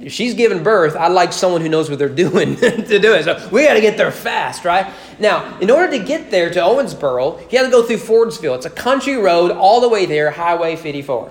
if 0.00 0.12
she's 0.12 0.32
giving 0.32 0.62
birth, 0.62 0.96
I 0.96 1.08
like 1.08 1.32
someone 1.32 1.60
who 1.60 1.68
knows 1.68 1.90
what 1.90 1.98
they're 1.98 2.08
doing 2.26 2.56
to 2.56 2.98
do 2.98 3.12
it. 3.12 3.24
So 3.24 3.48
we 3.52 3.64
got 3.64 3.74
to 3.74 3.80
get 3.80 3.98
there 3.98 4.10
fast, 4.10 4.64
right? 4.64 4.90
Now, 5.18 5.58
in 5.60 5.70
order 5.70 5.98
to 5.98 6.02
get 6.02 6.30
there 6.30 6.50
to 6.50 6.58
Owensboro, 6.58 7.52
you 7.52 7.58
have 7.58 7.66
to 7.66 7.70
go 7.70 7.82
through 7.82 7.98
Fordsville. 7.98 8.56
It's 8.56 8.66
a 8.66 8.70
country 8.70 9.16
road 9.16 9.50
all 9.50 9.80
the 9.82 9.88
way 9.88 10.06
there, 10.06 10.30
Highway 10.30 10.76
54. 10.76 11.30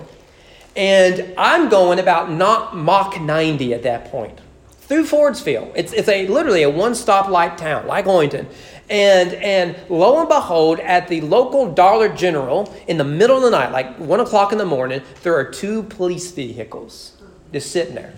And 0.76 1.34
I'm 1.36 1.68
going 1.68 1.98
about 1.98 2.30
not 2.30 2.76
Mach 2.76 3.20
90 3.20 3.74
at 3.74 3.82
that 3.82 4.06
point 4.12 4.38
through 4.82 5.04
Fordsville. 5.04 5.72
It's, 5.74 5.92
it's 5.92 6.08
a 6.08 6.28
literally 6.28 6.62
a 6.62 6.70
one 6.70 6.94
stop 6.94 7.28
light 7.28 7.58
town, 7.58 7.86
like 7.88 8.06
Owenton. 8.06 8.46
And, 8.90 9.34
and 9.34 9.76
lo 9.88 10.18
and 10.18 10.28
behold, 10.28 10.80
at 10.80 11.06
the 11.06 11.20
local 11.20 11.72
Dollar 11.72 12.08
General, 12.08 12.74
in 12.88 12.98
the 12.98 13.04
middle 13.04 13.36
of 13.36 13.44
the 13.44 13.50
night, 13.50 13.70
like 13.70 13.96
1 13.98 14.20
o'clock 14.20 14.50
in 14.50 14.58
the 14.58 14.66
morning, 14.66 15.00
there 15.22 15.36
are 15.36 15.44
two 15.44 15.84
police 15.84 16.32
vehicles 16.32 17.16
just 17.52 17.70
sitting 17.70 17.94
there. 17.94 18.14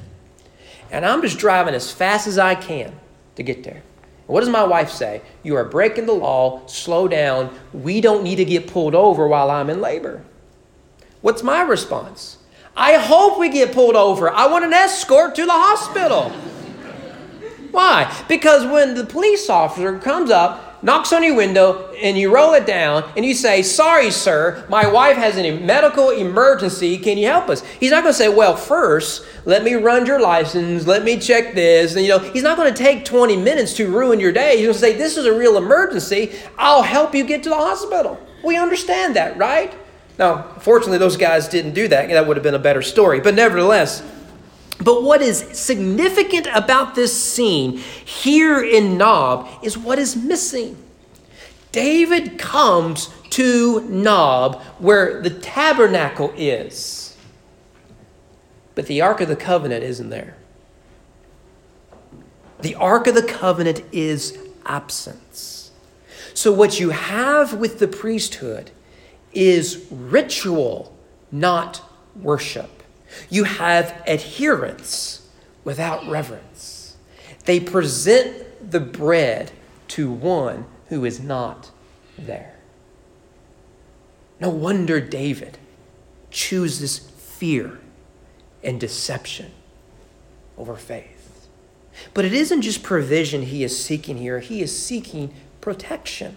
And 0.91 1.05
I'm 1.05 1.21
just 1.21 1.39
driving 1.39 1.75
as 1.75 1.93
fast 1.93 2.27
as 2.27 2.39
I 2.39 2.55
can 2.55 2.99
to 3.37 3.43
get 3.43 3.65
there. 3.65 3.83
What 4.27 4.41
does 4.41 4.49
my 4.49 4.65
wife 4.65 4.91
say? 4.91 5.21
You 5.43 5.57
are 5.57 5.65
breaking 5.65 6.07
the 6.07 6.15
law, 6.15 6.67
slow 6.67 7.07
down. 7.07 7.55
We 7.75 8.01
don't 8.01 8.25
need 8.25 8.37
to 8.37 8.45
get 8.47 8.67
pulled 8.67 8.95
over 8.95 9.29
while 9.29 9.51
I'm 9.51 9.69
in 9.69 9.83
labor. 9.83 10.25
What's 11.21 11.43
my 11.43 11.61
response? 11.61 12.39
I 12.75 12.95
hope 12.95 13.39
we 13.39 13.51
get 13.51 13.73
pulled 13.73 13.97
over. 13.97 14.31
I 14.31 14.47
want 14.47 14.65
an 14.65 14.73
escort 14.73 15.35
to 15.35 15.45
the 15.45 15.53
hospital. 15.53 16.33
Why? 17.73 18.15
Because 18.29 18.67
when 18.67 18.95
the 18.95 19.05
police 19.05 19.49
officer 19.49 19.99
comes 19.99 20.31
up, 20.31 20.83
knocks 20.83 21.13
on 21.13 21.23
your 21.23 21.35
window, 21.35 21.91
and 21.95 22.19
you 22.19 22.33
roll 22.33 22.53
it 22.53 22.67
down, 22.67 23.11
and 23.17 23.25
you 23.25 23.35
say, 23.35 23.63
Sorry, 23.63 24.11
sir, 24.11 24.67
my 24.69 24.87
wife 24.87 25.17
has 25.17 25.39
a 25.39 25.59
medical 25.59 26.11
emergency. 26.11 26.99
Can 26.99 27.17
you 27.17 27.27
help 27.29 27.49
us? 27.49 27.65
He's 27.81 27.91
not 27.91 28.03
going 28.03 28.13
to 28.13 28.19
say, 28.19 28.29
Well, 28.29 28.57
first, 28.57 29.25
let 29.47 29.65
me 29.65 29.75
run 29.75 30.05
your 30.05 30.21
license. 30.21 30.87
Let 30.87 31.03
me 31.03 31.19
check 31.19 31.55
this. 31.55 31.97
And, 31.97 32.05
you 32.05 32.11
know, 32.11 32.19
he's 32.19 32.43
not 32.43 32.59
going 32.59 32.73
to 32.73 32.79
take 32.79 33.07
20 33.07 33.37
minutes 33.37 33.75
to 33.75 33.91
ruin 33.91 34.21
your 34.21 34.33
day. 34.33 34.59
He's 34.59 34.67
going 34.67 34.75
to 34.75 34.79
say, 34.79 34.93
This 34.97 35.17
is 35.17 35.25
a 35.25 35.33
real 35.37 35.57
emergency. 35.57 36.33
I'll 36.59 36.83
help 36.83 37.15
you 37.15 37.25
get 37.25 37.43
to 37.45 37.49
the 37.49 37.57
hospital. 37.57 38.21
We 38.45 38.59
understand 38.59 39.17
that, 39.17 39.39
right? 39.39 39.73
Now, 40.19 40.43
fortunately, 40.61 40.99
those 40.99 41.17
guys 41.17 41.49
didn't 41.49 41.73
do 41.73 41.89
that. 41.89 42.11
That 42.11 42.27
would 42.27 42.37
have 42.37 42.45
been 42.45 42.55
a 42.55 42.59
better 42.59 42.83
story. 42.83 43.21
But 43.21 43.35
nevertheless, 43.35 44.03
but 44.83 45.03
what 45.03 45.23
is 45.23 45.39
significant 45.53 46.47
about 46.55 46.95
this 46.95 47.13
scene 47.21 47.79
here 47.79 48.63
in 48.63 48.97
Nob 48.97 49.49
is 49.63 49.77
what 49.77 49.99
is 49.99 50.17
missing. 50.17 50.77
David 51.71 52.39
comes 52.39 53.09
to 53.31 53.81
Nob 53.89 54.61
where 54.79 55.23
the 55.23 55.31
tabernacle 55.31 56.33
is, 56.37 57.17
but 58.75 58.87
the 58.87 59.01
Ark 59.01 59.21
of 59.21 59.29
the 59.29 59.37
Covenant 59.37 59.85
isn't 59.85 60.11
there. 60.11 60.37
The 62.61 62.75
Ark 62.75 63.07
of 63.07 63.15
the 63.15 63.23
Covenant 63.23 63.83
is 63.91 64.39
absence. 64.67 65.71
So, 66.35 66.53
what 66.53 66.81
you 66.81 66.91
have 66.91 67.55
with 67.55 67.79
the 67.79 67.89
priesthood 67.89 68.71
is 69.33 69.87
ritual, 69.91 70.97
not 71.31 71.83
worship. 72.17 72.82
You 73.29 73.45
have 73.45 74.03
adherence 74.07 75.29
without 75.65 76.09
reverence. 76.09 76.97
They 77.45 77.61
present 77.61 78.71
the 78.71 78.81
bread 78.81 79.53
to 79.89 80.11
one 80.11 80.67
who 80.89 81.05
is 81.05 81.21
not 81.21 81.71
there. 82.19 82.55
No 84.41 84.49
wonder 84.49 85.01
David 85.01 85.59
chooses 86.31 86.99
fear 86.99 87.79
and 88.63 88.81
deception 88.81 89.53
over 90.57 90.77
faith. 90.77 91.49
But 92.15 92.25
it 92.25 92.33
isn't 92.33 92.63
just 92.63 92.83
provision 92.83 93.43
he 93.43 93.63
is 93.65 93.83
seeking 93.83 94.19
here, 94.19 94.41
he 94.41 94.63
is 94.63 94.77
seeking 94.77 95.33
protection. 95.61 96.37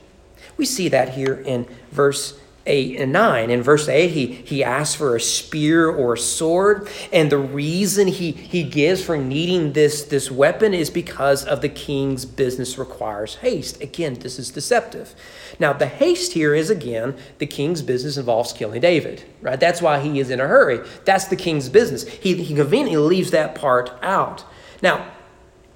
We 0.58 0.66
see 0.66 0.90
that 0.90 1.10
here 1.10 1.34
in 1.34 1.68
verse 1.92 2.40
8 2.68 3.00
and 3.00 3.14
9. 3.14 3.50
In 3.50 3.62
verse 3.62 3.88
8, 3.88 4.10
he, 4.10 4.26
he 4.26 4.64
asks 4.64 4.96
for 4.96 5.16
a 5.16 5.20
spear 5.20 5.90
or 5.90 6.14
a 6.14 6.18
sword. 6.18 6.90
And 7.14 7.32
the 7.32 7.38
reason 7.38 8.08
he, 8.08 8.32
he 8.32 8.64
gives 8.64 9.04
for 9.04 9.18
needing 9.18 9.74
this, 9.74 10.04
this 10.04 10.32
weapon 10.32 10.74
is 10.74 10.90
because 10.90 11.46
of 11.46 11.62
the 11.62 11.70
king's 11.70 12.26
business 12.26 12.78
requires 12.78 13.36
haste. 13.36 13.82
Again, 13.82 14.16
this 14.16 14.40
is 14.40 14.50
deceptive. 14.50 15.14
Now, 15.60 15.74
the 15.74 15.88
haste 15.88 16.34
here 16.34 16.56
is, 16.56 16.70
again, 16.70 17.16
the 17.38 17.48
king's 17.48 17.82
business 17.82 18.18
involves 18.18 18.52
killing 18.52 18.82
David, 18.82 19.24
right? 19.42 19.60
That's 19.60 19.82
why 19.82 20.00
he 20.00 20.20
is 20.20 20.30
in 20.30 20.40
a 20.40 20.48
hurry. 20.48 20.80
That's 21.06 21.26
the 21.26 21.36
king's 21.36 21.70
business. 21.70 22.08
He, 22.08 22.36
he 22.36 22.56
conveniently 22.56 22.98
leaves 22.98 23.32
that 23.32 23.56
part 23.56 23.92
out. 24.02 24.44
Now, 24.82 25.12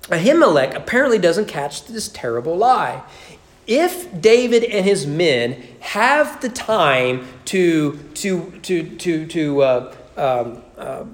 Ahimelech 0.09 0.75
apparently 0.75 1.19
doesn't 1.19 1.47
catch 1.47 1.85
this 1.85 2.09
terrible 2.09 2.57
lie 2.57 3.03
if 3.69 4.19
David 4.19 4.63
and 4.63 4.83
his 4.83 5.05
men 5.05 5.63
have 5.79 6.41
the 6.41 6.49
time 6.49 7.27
to 7.45 7.97
to 8.15 8.51
to 8.63 8.95
to 8.97 9.27
to 9.27 9.61
uh, 9.61 9.95
um, 10.17 10.63
uh, 10.75 11.05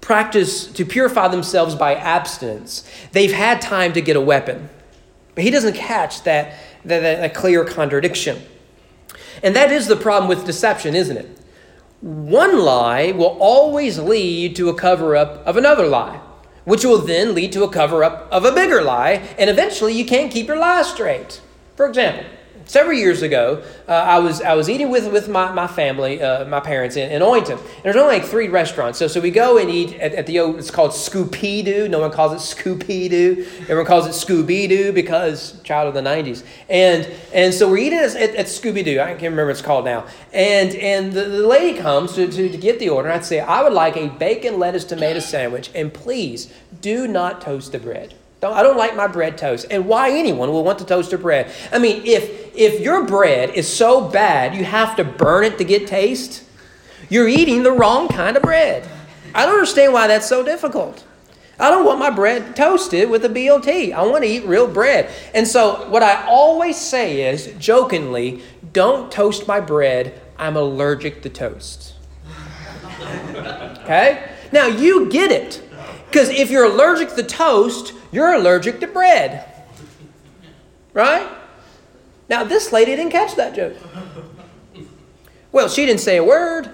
practice 0.00 0.66
to 0.66 0.84
purify 0.84 1.28
themselves 1.28 1.76
by 1.76 1.94
abstinence, 1.94 2.86
they've 3.12 3.32
had 3.32 3.60
time 3.62 3.92
to 3.92 4.00
get 4.00 4.16
a 4.16 4.20
weapon. 4.20 4.68
But 5.36 5.44
he 5.44 5.50
doesn't 5.50 5.76
catch 5.76 6.24
that 6.24 6.58
that, 6.84 7.00
that, 7.00 7.34
clear 7.34 7.64
contradiction, 7.64 8.42
and 9.42 9.54
that 9.54 9.70
is 9.70 9.86
the 9.86 9.96
problem 9.96 10.28
with 10.28 10.44
deception, 10.44 10.96
isn't 10.96 11.16
it? 11.16 11.38
One 12.00 12.58
lie 12.58 13.12
will 13.12 13.38
always 13.40 13.98
lead 14.00 14.56
to 14.56 14.68
a 14.70 14.74
cover 14.74 15.14
up 15.14 15.46
of 15.46 15.56
another 15.56 15.86
lie 15.86 16.20
which 16.64 16.84
will 16.84 16.98
then 16.98 17.34
lead 17.34 17.52
to 17.52 17.64
a 17.64 17.70
cover 17.70 18.02
up 18.04 18.28
of 18.30 18.44
a 18.44 18.52
bigger 18.52 18.82
lie, 18.82 19.22
and 19.38 19.48
eventually 19.50 19.92
you 19.92 20.04
can't 20.04 20.32
keep 20.32 20.48
your 20.48 20.58
lie 20.58 20.82
straight. 20.82 21.40
For 21.76 21.86
example, 21.86 22.24
several 22.66 22.96
years 22.96 23.22
ago, 23.22 23.62
uh, 23.88 23.92
I 23.92 24.18
was 24.18 24.40
I 24.40 24.54
was 24.54 24.68
eating 24.68 24.90
with 24.90 25.10
with 25.12 25.28
my, 25.28 25.52
my 25.52 25.66
family, 25.66 26.22
uh, 26.22 26.44
my 26.46 26.60
parents 26.60 26.96
in, 26.96 27.10
in 27.10 27.22
Owenton. 27.22 27.58
And 27.58 27.82
there's 27.82 27.96
only 27.96 28.18
like 28.18 28.24
three 28.24 28.48
restaurants, 28.48 28.98
so 28.98 29.06
so 29.06 29.20
we 29.20 29.30
go 29.30 29.58
and 29.58 29.70
eat 29.70 29.94
at, 29.94 30.14
at 30.14 30.26
the 30.26 30.38
it's 30.38 30.70
called 30.70 30.92
Scoopy 30.92 31.64
Doo. 31.64 31.88
No 31.88 32.00
one 32.00 32.10
calls 32.10 32.32
it 32.32 32.56
Scoopy 32.56 33.10
Doo. 33.10 33.46
Everyone 33.62 33.86
calls 33.86 34.06
it 34.06 34.10
Scooby 34.10 34.68
Doo 34.68 34.92
because 34.92 35.60
child 35.62 35.88
of 35.88 35.94
the 35.94 36.08
'90s. 36.08 36.44
And 36.68 37.10
and 37.32 37.52
so 37.52 37.68
we're 37.68 37.78
eating 37.78 37.98
at, 37.98 38.16
at, 38.16 38.46
Scooby 38.46 38.84
Doo. 38.84 39.00
I 39.00 39.08
can't 39.08 39.22
remember 39.22 39.46
what 39.46 39.52
it's 39.52 39.62
called 39.62 39.84
now. 39.84 40.06
And 40.32 40.74
and 40.76 41.12
the, 41.12 41.24
the 41.24 41.46
lady 41.46 41.78
comes 41.78 42.14
to, 42.14 42.26
to, 42.26 42.48
to 42.48 42.58
get 42.58 42.78
the 42.78 42.88
order. 42.88 43.08
And 43.08 43.18
I'd 43.18 43.24
say 43.24 43.40
I 43.40 43.62
would 43.62 43.72
like 43.72 43.96
a 43.96 44.08
bacon 44.08 44.58
lettuce 44.58 44.84
tomato 44.84 45.20
sandwich, 45.20 45.70
and 45.74 45.92
please 45.92 46.52
do 46.80 47.06
not 47.06 47.40
toast 47.40 47.72
the 47.72 47.78
bread. 47.78 48.14
I 48.52 48.62
don't 48.62 48.76
like 48.76 48.96
my 48.96 49.06
bread 49.06 49.38
toast. 49.38 49.66
And 49.70 49.86
why 49.86 50.10
anyone 50.10 50.50
will 50.50 50.64
want 50.64 50.78
to 50.80 50.84
toast 50.84 51.10
their 51.10 51.18
bread? 51.18 51.50
I 51.72 51.78
mean, 51.78 52.02
if 52.04 52.54
if 52.54 52.80
your 52.80 53.04
bread 53.06 53.50
is 53.50 53.70
so 53.70 54.08
bad 54.08 54.54
you 54.54 54.64
have 54.64 54.96
to 54.96 55.04
burn 55.04 55.44
it 55.44 55.58
to 55.58 55.64
get 55.64 55.86
taste, 55.86 56.44
you're 57.08 57.28
eating 57.28 57.62
the 57.62 57.72
wrong 57.72 58.08
kind 58.08 58.36
of 58.36 58.42
bread. 58.42 58.88
I 59.34 59.44
don't 59.46 59.54
understand 59.54 59.92
why 59.92 60.06
that's 60.06 60.28
so 60.28 60.44
difficult. 60.44 61.04
I 61.58 61.70
don't 61.70 61.84
want 61.84 61.98
my 62.00 62.10
bread 62.10 62.56
toasted 62.56 63.08
with 63.10 63.24
a 63.24 63.28
BLT. 63.28 63.92
I 63.92 64.04
want 64.04 64.24
to 64.24 64.30
eat 64.30 64.44
real 64.44 64.66
bread. 64.66 65.10
And 65.34 65.46
so, 65.46 65.88
what 65.88 66.02
I 66.02 66.24
always 66.26 66.76
say 66.76 67.30
is, 67.30 67.54
jokingly, 67.58 68.42
don't 68.72 69.10
toast 69.10 69.46
my 69.46 69.60
bread. 69.60 70.20
I'm 70.36 70.56
allergic 70.56 71.22
to 71.22 71.28
toast. 71.28 71.94
Okay? 73.84 74.30
Now, 74.50 74.66
you 74.66 75.10
get 75.10 75.30
it. 75.30 75.62
Because 76.14 76.28
if 76.28 76.48
you're 76.48 76.62
allergic 76.62 77.16
to 77.16 77.24
toast, 77.24 77.92
you're 78.12 78.34
allergic 78.34 78.78
to 78.78 78.86
bread. 78.86 79.52
Right? 80.92 81.28
Now, 82.28 82.44
this 82.44 82.72
lady 82.72 82.94
didn't 82.94 83.10
catch 83.10 83.34
that 83.34 83.52
joke. 83.56 83.76
Well, 85.50 85.68
she 85.68 85.84
didn't 85.84 86.02
say 86.02 86.18
a 86.18 86.22
word. 86.22 86.70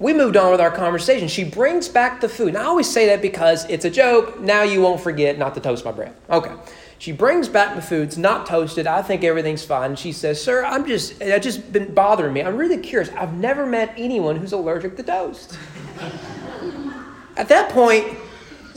We 0.00 0.12
moved 0.12 0.36
on 0.36 0.50
with 0.50 0.60
our 0.60 0.72
conversation. 0.72 1.28
She 1.28 1.44
brings 1.44 1.88
back 1.88 2.20
the 2.20 2.28
food. 2.28 2.54
Now, 2.54 2.62
I 2.62 2.64
always 2.64 2.90
say 2.90 3.06
that 3.06 3.22
because 3.22 3.64
it's 3.70 3.84
a 3.84 3.90
joke. 3.90 4.40
Now 4.40 4.64
you 4.64 4.82
won't 4.82 5.00
forget 5.00 5.38
not 5.38 5.54
to 5.54 5.60
toast 5.60 5.84
my 5.84 5.92
bread. 5.92 6.16
Okay. 6.28 6.52
She 6.98 7.12
brings 7.12 7.48
back 7.48 7.76
the 7.76 7.82
food. 7.82 8.08
It's 8.08 8.16
not 8.16 8.46
toasted. 8.46 8.88
I 8.88 9.00
think 9.00 9.22
everything's 9.22 9.64
fine. 9.64 9.94
She 9.94 10.10
says, 10.10 10.42
Sir, 10.42 10.64
I'm 10.64 10.84
just, 10.88 11.22
it's 11.22 11.44
just 11.44 11.72
been 11.72 11.94
bothering 11.94 12.32
me. 12.32 12.42
I'm 12.42 12.56
really 12.56 12.78
curious. 12.78 13.10
I've 13.10 13.34
never 13.34 13.64
met 13.64 13.94
anyone 13.96 14.34
who's 14.34 14.52
allergic 14.52 14.96
to 14.96 15.04
toast. 15.04 15.56
At 17.36 17.48
that 17.48 17.70
point, 17.70 18.16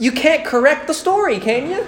you 0.00 0.10
can't 0.10 0.44
correct 0.44 0.88
the 0.88 0.94
story, 0.94 1.38
can 1.38 1.70
you? 1.70 1.86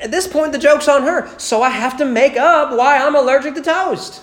At 0.00 0.12
this 0.12 0.28
point, 0.28 0.52
the 0.52 0.58
joke's 0.58 0.88
on 0.88 1.02
her. 1.02 1.28
So 1.38 1.60
I 1.60 1.70
have 1.70 1.98
to 1.98 2.04
make 2.04 2.36
up 2.36 2.70
why 2.70 2.98
I'm 2.98 3.16
allergic 3.16 3.54
to 3.56 3.62
toast. 3.62 4.22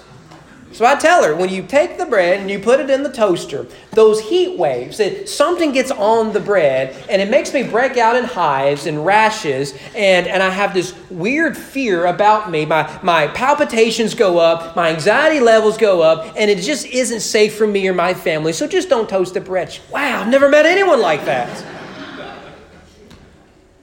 So 0.71 0.86
I 0.86 0.95
tell 0.95 1.23
her 1.23 1.34
when 1.34 1.49
you 1.49 1.63
take 1.63 1.97
the 1.97 2.06
bread 2.06 2.41
and 2.41 2.51
you 2.51 2.60
put 2.60 2.82
it 2.82 2.89
in 2.89 3.01
the 3.01 3.12
toaster, 3.12 3.65
those 3.91 4.19
heat 4.19 4.58
waves, 4.58 4.97
that 4.97 5.30
something 5.30 5.71
gets 5.71 5.89
on 5.89 6.34
the 6.34 6.39
bread 6.41 6.93
and 7.10 7.21
it 7.21 7.30
makes 7.30 7.54
me 7.54 7.63
break 7.63 7.95
out 7.95 8.17
in 8.17 8.25
hives 8.25 8.86
and 8.86 9.06
rashes, 9.06 9.73
and, 9.95 10.28
and 10.28 10.43
I 10.43 10.49
have 10.49 10.73
this 10.73 10.93
weird 11.10 11.58
fear 11.58 12.08
about 12.08 12.51
me. 12.51 12.65
My, 12.65 12.99
my 13.04 13.28
palpitations 13.28 14.13
go 14.13 14.38
up, 14.38 14.75
my 14.75 14.89
anxiety 14.89 15.39
levels 15.39 15.78
go 15.78 16.01
up, 16.01 16.34
and 16.38 16.51
it 16.51 16.60
just 16.60 16.86
isn't 16.88 17.21
safe 17.21 17.56
for 17.56 17.67
me 17.67 17.88
or 17.88 17.93
my 17.93 18.13
family. 18.13 18.51
So 18.51 18.67
just 18.67 18.89
don't 18.89 19.08
toast 19.08 19.34
the 19.34 19.41
bread. 19.41 19.78
Wow, 19.91 20.21
I've 20.21 20.28
never 20.28 20.49
met 20.49 20.65
anyone 20.65 20.99
like 20.99 21.23
that. 21.23 21.75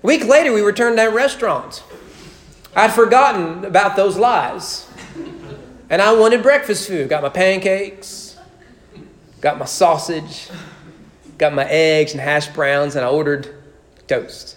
A 0.03 0.07
week 0.07 0.25
later, 0.27 0.53
we 0.53 0.63
returned 0.63 0.97
to 0.97 1.03
that 1.03 1.15
restaurant. 1.15 1.85
I'd 2.75 2.93
forgotten 2.93 3.65
about 3.65 3.95
those 3.95 4.17
lies. 4.17 4.89
And 5.89 6.03
I 6.03 6.13
wanted 6.13 6.43
breakfast 6.43 6.89
food. 6.89 7.09
Got 7.09 7.23
my 7.23 7.29
pancakes, 7.29 8.37
got 9.41 9.59
my 9.59 9.65
sausage, 9.65 10.49
got 11.39 11.55
my 11.55 11.67
eggs 11.69 12.13
and 12.13 12.21
hash 12.21 12.49
browns, 12.49 12.97
and 12.97 13.05
I 13.05 13.09
ordered 13.09 13.55
toast. 14.09 14.57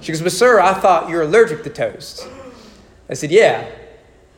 She 0.00 0.12
goes, 0.12 0.22
But 0.22 0.32
sir, 0.32 0.60
I 0.60 0.72
thought 0.74 1.10
you're 1.10 1.22
allergic 1.22 1.64
to 1.64 1.70
toast. 1.70 2.26
I 3.10 3.14
said, 3.14 3.30
Yeah, 3.30 3.68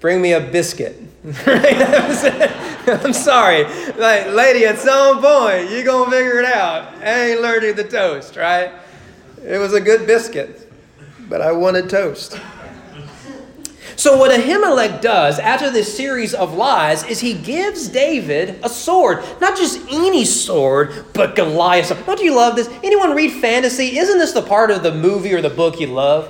bring 0.00 0.20
me 0.20 0.32
a 0.32 0.40
biscuit. 0.40 1.00
I'm 1.46 3.12
sorry. 3.12 3.64
Like, 3.94 4.28
lady, 4.28 4.64
at 4.64 4.78
some 4.78 5.20
point, 5.20 5.70
you're 5.70 5.84
going 5.84 6.10
to 6.10 6.16
figure 6.16 6.38
it 6.38 6.44
out. 6.44 6.94
I 7.02 7.30
ain't 7.30 7.38
allergic 7.40 7.76
to 7.76 7.84
toast, 7.84 8.36
right? 8.36 8.72
It 9.46 9.58
was 9.58 9.74
a 9.74 9.80
good 9.80 10.08
biscuit, 10.08 10.72
but 11.28 11.40
I 11.40 11.52
wanted 11.52 11.88
toast. 11.88 12.36
So, 13.94 14.18
what 14.18 14.32
Ahimelech 14.32 15.00
does 15.00 15.38
after 15.38 15.70
this 15.70 15.96
series 15.96 16.34
of 16.34 16.54
lies 16.54 17.04
is 17.04 17.20
he 17.20 17.32
gives 17.32 17.86
David 17.86 18.58
a 18.64 18.68
sword. 18.68 19.24
Not 19.40 19.56
just 19.56 19.80
any 19.88 20.24
sword, 20.24 21.06
but 21.14 21.36
Goliath. 21.36 22.04
Don't 22.04 22.20
you 22.20 22.34
love 22.34 22.56
this? 22.56 22.68
Anyone 22.82 23.14
read 23.14 23.30
fantasy? 23.40 23.96
Isn't 23.98 24.18
this 24.18 24.32
the 24.32 24.42
part 24.42 24.72
of 24.72 24.82
the 24.82 24.92
movie 24.92 25.32
or 25.32 25.40
the 25.40 25.48
book 25.48 25.78
you 25.78 25.86
love? 25.86 26.28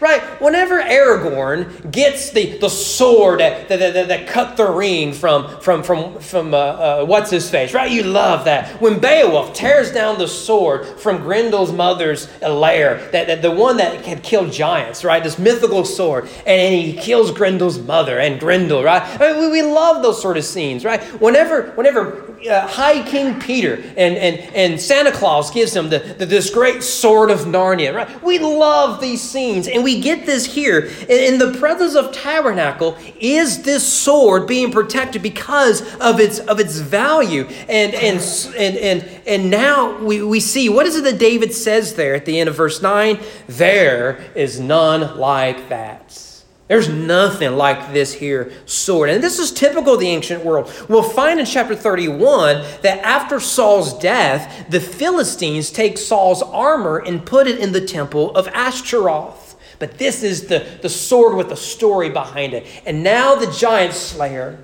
Right? 0.00 0.22
Whenever 0.40 0.80
Aragorn 0.80 1.90
gets 1.90 2.30
the, 2.30 2.58
the 2.58 2.68
sword 2.68 3.40
that, 3.40 3.68
that, 3.68 3.78
that, 3.78 4.08
that 4.08 4.28
cut 4.28 4.56
the 4.56 4.70
ring 4.70 5.12
from, 5.12 5.60
from, 5.60 5.82
from, 5.82 6.20
from 6.20 6.54
uh, 6.54 6.56
uh, 6.56 7.04
what's 7.04 7.30
his 7.30 7.50
face, 7.50 7.74
right? 7.74 7.90
You 7.90 8.04
love 8.04 8.44
that. 8.44 8.80
When 8.80 9.00
Beowulf 9.00 9.54
tears 9.54 9.90
down 9.90 10.18
the 10.18 10.28
sword 10.28 10.86
from 11.00 11.18
Grendel's 11.18 11.72
mother's 11.72 12.28
lair, 12.40 13.10
that, 13.10 13.26
that 13.26 13.42
the 13.42 13.50
one 13.50 13.78
that 13.78 14.04
had 14.04 14.22
killed 14.22 14.52
giants, 14.52 15.04
right? 15.04 15.22
This 15.22 15.38
mythical 15.38 15.84
sword, 15.84 16.28
and, 16.46 16.60
and 16.60 16.74
he 16.74 16.92
kills 16.92 17.32
Grendel's 17.32 17.78
mother 17.78 18.18
and 18.20 18.38
Grendel, 18.38 18.84
right? 18.84 19.02
I 19.20 19.32
mean, 19.32 19.40
we, 19.40 19.48
we 19.50 19.62
love 19.62 20.02
those 20.02 20.20
sort 20.22 20.36
of 20.36 20.44
scenes, 20.44 20.84
right? 20.84 21.02
Whenever, 21.20 21.70
whenever 21.72 22.27
uh, 22.46 22.66
High 22.66 23.02
King 23.08 23.40
Peter 23.40 23.74
and, 23.74 24.16
and, 24.16 24.38
and 24.54 24.80
Santa 24.80 25.12
Claus 25.12 25.50
gives 25.50 25.74
him 25.74 25.88
the, 25.88 25.98
the, 25.98 26.26
this 26.26 26.50
great 26.50 26.82
sword 26.82 27.30
of 27.30 27.40
Narnia, 27.40 27.94
right? 27.94 28.22
We 28.22 28.38
love 28.38 29.00
these 29.00 29.20
scenes, 29.20 29.68
and 29.68 29.82
we 29.82 30.00
get 30.00 30.26
this 30.26 30.46
here. 30.46 30.86
In, 31.08 31.34
in 31.34 31.38
the 31.38 31.58
presence 31.58 31.94
of 31.94 32.12
tabernacle 32.12 32.96
is 33.20 33.62
this 33.62 33.90
sword 33.90 34.46
being 34.46 34.70
protected 34.70 35.22
because 35.22 35.82
of 35.96 36.20
its, 36.20 36.38
of 36.40 36.60
its 36.60 36.78
value. 36.78 37.44
And, 37.68 37.94
and, 37.94 38.20
and, 38.56 38.76
and, 38.76 39.20
and 39.26 39.50
now 39.50 39.98
we, 39.98 40.22
we 40.22 40.40
see 40.40 40.68
what 40.68 40.86
is 40.86 40.96
it 40.96 41.04
that 41.04 41.18
David 41.18 41.52
says 41.52 41.94
there 41.94 42.14
at 42.14 42.24
the 42.24 42.38
end 42.38 42.48
of 42.48 42.56
verse 42.56 42.82
9? 42.82 43.18
There 43.46 44.24
is 44.34 44.60
none 44.60 45.18
like 45.18 45.68
that. 45.68 46.27
There's 46.68 46.88
nothing 46.88 47.56
like 47.56 47.94
this 47.94 48.12
here 48.12 48.52
sword. 48.66 49.08
And 49.08 49.24
this 49.24 49.38
is 49.38 49.50
typical 49.50 49.94
of 49.94 50.00
the 50.00 50.08
ancient 50.08 50.44
world. 50.44 50.70
We'll 50.88 51.02
find 51.02 51.40
in 51.40 51.46
chapter 51.46 51.74
31 51.74 52.62
that 52.82 52.98
after 53.02 53.40
Saul's 53.40 53.98
death, 53.98 54.66
the 54.68 54.80
Philistines 54.80 55.70
take 55.70 55.96
Saul's 55.96 56.42
armor 56.42 56.98
and 56.98 57.24
put 57.24 57.46
it 57.46 57.58
in 57.58 57.72
the 57.72 57.80
temple 57.80 58.36
of 58.36 58.46
Ashtaroth. 58.48 59.56
But 59.78 59.96
this 59.96 60.22
is 60.22 60.48
the, 60.48 60.66
the 60.82 60.90
sword 60.90 61.36
with 61.36 61.48
the 61.48 61.56
story 61.56 62.10
behind 62.10 62.52
it. 62.52 62.66
And 62.84 63.02
now 63.02 63.34
the 63.34 63.50
giant 63.50 63.94
slayer 63.94 64.58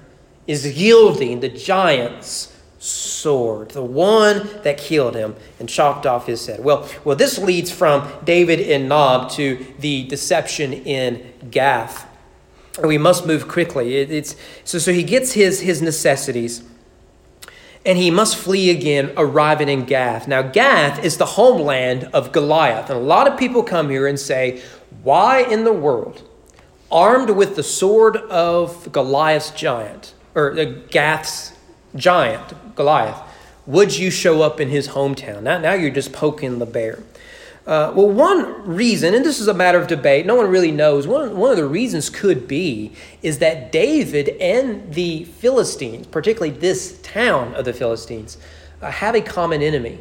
is 0.47 0.77
yielding 0.77 1.40
the 1.40 1.49
giant's 1.49 2.54
sword, 2.85 3.70
the 3.70 3.83
one 3.83 4.49
that 4.62 4.77
killed 4.77 5.14
him 5.14 5.35
and 5.59 5.68
chopped 5.68 6.05
off 6.05 6.27
his 6.27 6.47
head. 6.47 6.62
Well, 6.62 6.87
well, 7.03 7.16
this 7.16 7.38
leads 7.38 7.70
from 7.70 8.11
David 8.25 8.61
in 8.61 8.88
Nob 8.88 9.31
to 9.33 9.64
the 9.79 10.07
deception 10.07 10.73
in 10.73 11.33
Gath. 11.51 12.07
We 12.83 12.99
must 12.99 13.27
move 13.27 13.49
quickly. 13.49 13.97
It, 13.97 14.11
it's 14.11 14.37
so 14.64 14.79
so 14.79 14.92
he 14.92 15.03
gets 15.03 15.33
his 15.33 15.61
his 15.61 15.81
necessities. 15.81 16.62
And 17.87 17.99
he 17.99 18.11
must 18.11 18.37
flee 18.37 18.70
again, 18.70 19.12
arriving 19.16 19.68
in 19.68 19.85
Gath. 19.85 20.27
Now, 20.27 20.40
Gath 20.40 21.05
is 21.05 21.18
the 21.18 21.27
homeland 21.27 22.05
of 22.14 22.33
Goliath. 22.33 22.88
And 22.88 22.99
a 22.99 23.03
lot 23.03 23.31
of 23.31 23.38
people 23.38 23.62
come 23.62 23.90
here 23.90 24.07
and 24.07 24.18
say, 24.18 24.62
Why 25.03 25.42
in 25.42 25.64
the 25.64 25.73
world, 25.73 26.27
armed 26.90 27.29
with 27.31 27.57
the 27.57 27.62
sword 27.62 28.16
of 28.16 28.90
Goliath's 28.90 29.51
giant, 29.51 30.14
or 30.35 30.59
uh, 30.59 30.64
Gath's 30.90 31.54
giant, 31.96 32.74
Goliath, 32.74 33.20
would 33.66 33.96
you 33.96 34.11
show 34.11 34.42
up 34.42 34.61
in 34.61 34.68
his 34.68 34.88
hometown? 34.88 35.42
Now, 35.42 35.59
now 35.59 35.72
you're 35.72 35.90
just 35.90 36.12
poking 36.12 36.59
the 36.59 36.66
bear. 36.66 37.02
Uh, 37.66 37.90
well, 37.96 38.11
one 38.11 38.66
reason, 38.66 39.14
and 39.14 39.24
this 39.24 39.40
is 39.40 39.48
a 39.48 39.54
matter 39.54 39.78
of 39.80 39.87
debate, 39.87 40.26
no 40.26 40.35
one 40.35 40.50
really 40.50 40.70
knows, 40.70 41.07
one, 41.07 41.35
one 41.35 41.50
of 41.50 41.57
the 41.57 41.66
reasons 41.66 42.11
could 42.11 42.46
be 42.46 42.92
is 43.22 43.38
that 43.38 43.72
David 43.72 44.28
and 44.38 44.92
the 44.92 45.24
Philistines, 45.24 46.07
particularly 46.07 46.54
this 46.54 47.00
town 47.00 47.54
of 47.54 47.64
the 47.64 47.72
Philistines, 47.72 48.37
uh, 48.83 48.90
have 48.90 49.14
a 49.14 49.22
common 49.22 49.62
enemy, 49.62 49.98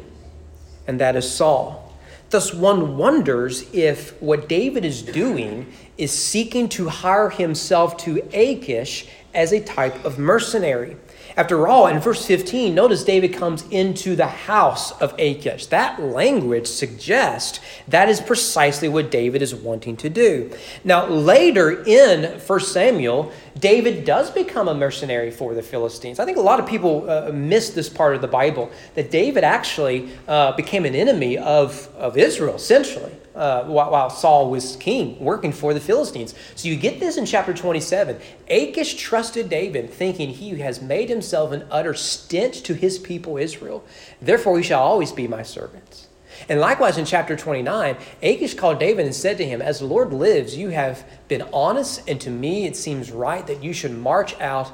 and 0.86 1.00
that 1.00 1.16
is 1.16 1.30
Saul. 1.30 1.96
Thus, 2.28 2.52
one 2.52 2.98
wonders 2.98 3.64
if 3.72 4.20
what 4.20 4.46
David 4.46 4.84
is 4.84 5.00
doing 5.00 5.72
is 5.96 6.12
seeking 6.12 6.68
to 6.70 6.88
hire 6.88 7.30
himself 7.30 7.96
to 7.98 8.18
Achish 8.34 9.06
as 9.32 9.52
a 9.52 9.60
type 9.60 10.04
of 10.04 10.18
mercenary. 10.18 10.96
After 11.36 11.66
all, 11.66 11.88
in 11.88 11.98
verse 11.98 12.24
15, 12.24 12.72
notice 12.72 13.02
David 13.02 13.32
comes 13.32 13.64
into 13.70 14.14
the 14.14 14.26
house 14.26 14.92
of 15.00 15.18
Achish. 15.18 15.66
That 15.66 16.00
language 16.00 16.68
suggests 16.68 17.58
that 17.88 18.08
is 18.08 18.20
precisely 18.20 18.88
what 18.88 19.10
David 19.10 19.42
is 19.42 19.52
wanting 19.52 19.96
to 19.96 20.08
do. 20.08 20.52
Now, 20.84 21.06
later 21.06 21.82
in 21.82 22.38
1 22.38 22.60
Samuel, 22.60 23.32
David 23.58 24.04
does 24.04 24.30
become 24.30 24.68
a 24.68 24.74
mercenary 24.74 25.32
for 25.32 25.54
the 25.54 25.62
Philistines. 25.62 26.20
I 26.20 26.24
think 26.24 26.38
a 26.38 26.42
lot 26.42 26.60
of 26.60 26.66
people 26.68 27.10
uh, 27.10 27.32
miss 27.32 27.70
this 27.70 27.88
part 27.88 28.14
of 28.14 28.20
the 28.20 28.28
Bible 28.28 28.70
that 28.94 29.10
David 29.10 29.42
actually 29.42 30.10
uh, 30.28 30.52
became 30.52 30.84
an 30.84 30.94
enemy 30.94 31.36
of, 31.36 31.88
of 31.96 32.16
Israel, 32.16 32.54
essentially 32.54 33.10
uh, 33.34 33.64
while, 33.64 34.10
Saul 34.10 34.50
was 34.50 34.76
king, 34.76 35.18
working 35.18 35.52
for 35.52 35.74
the 35.74 35.80
Philistines. 35.80 36.34
So 36.54 36.68
you 36.68 36.76
get 36.76 37.00
this 37.00 37.16
in 37.16 37.26
chapter 37.26 37.52
27. 37.52 38.18
Achish 38.48 38.94
trusted 38.94 39.48
David, 39.48 39.90
thinking 39.90 40.30
he 40.30 40.58
has 40.60 40.80
made 40.80 41.08
himself 41.08 41.52
an 41.52 41.66
utter 41.70 41.94
stench 41.94 42.62
to 42.62 42.74
his 42.74 42.98
people 42.98 43.36
Israel. 43.36 43.84
Therefore, 44.22 44.58
he 44.58 44.64
shall 44.64 44.82
always 44.82 45.12
be 45.12 45.26
my 45.26 45.42
servant. 45.42 46.06
And 46.48 46.60
likewise 46.60 46.98
in 46.98 47.04
chapter 47.04 47.36
29, 47.36 47.96
Achish 48.22 48.54
called 48.54 48.78
David 48.78 49.06
and 49.06 49.14
said 49.14 49.38
to 49.38 49.46
him, 49.46 49.62
As 49.62 49.78
the 49.78 49.86
Lord 49.86 50.12
lives, 50.12 50.56
you 50.56 50.70
have 50.70 51.04
been 51.28 51.42
honest, 51.52 52.02
and 52.08 52.20
to 52.20 52.30
me 52.30 52.66
it 52.66 52.76
seems 52.76 53.10
right 53.10 53.46
that 53.46 53.62
you 53.62 53.72
should 53.72 53.96
march 53.96 54.38
out 54.40 54.72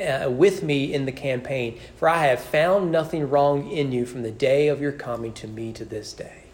uh, 0.00 0.30
with 0.30 0.62
me 0.62 0.92
in 0.92 1.06
the 1.06 1.12
campaign, 1.12 1.78
for 1.96 2.08
I 2.08 2.26
have 2.26 2.40
found 2.40 2.92
nothing 2.92 3.28
wrong 3.28 3.70
in 3.70 3.90
you 3.90 4.06
from 4.06 4.22
the 4.22 4.30
day 4.30 4.68
of 4.68 4.80
your 4.80 4.92
coming 4.92 5.32
to 5.34 5.48
me 5.48 5.72
to 5.72 5.84
this 5.84 6.12
day. 6.12 6.47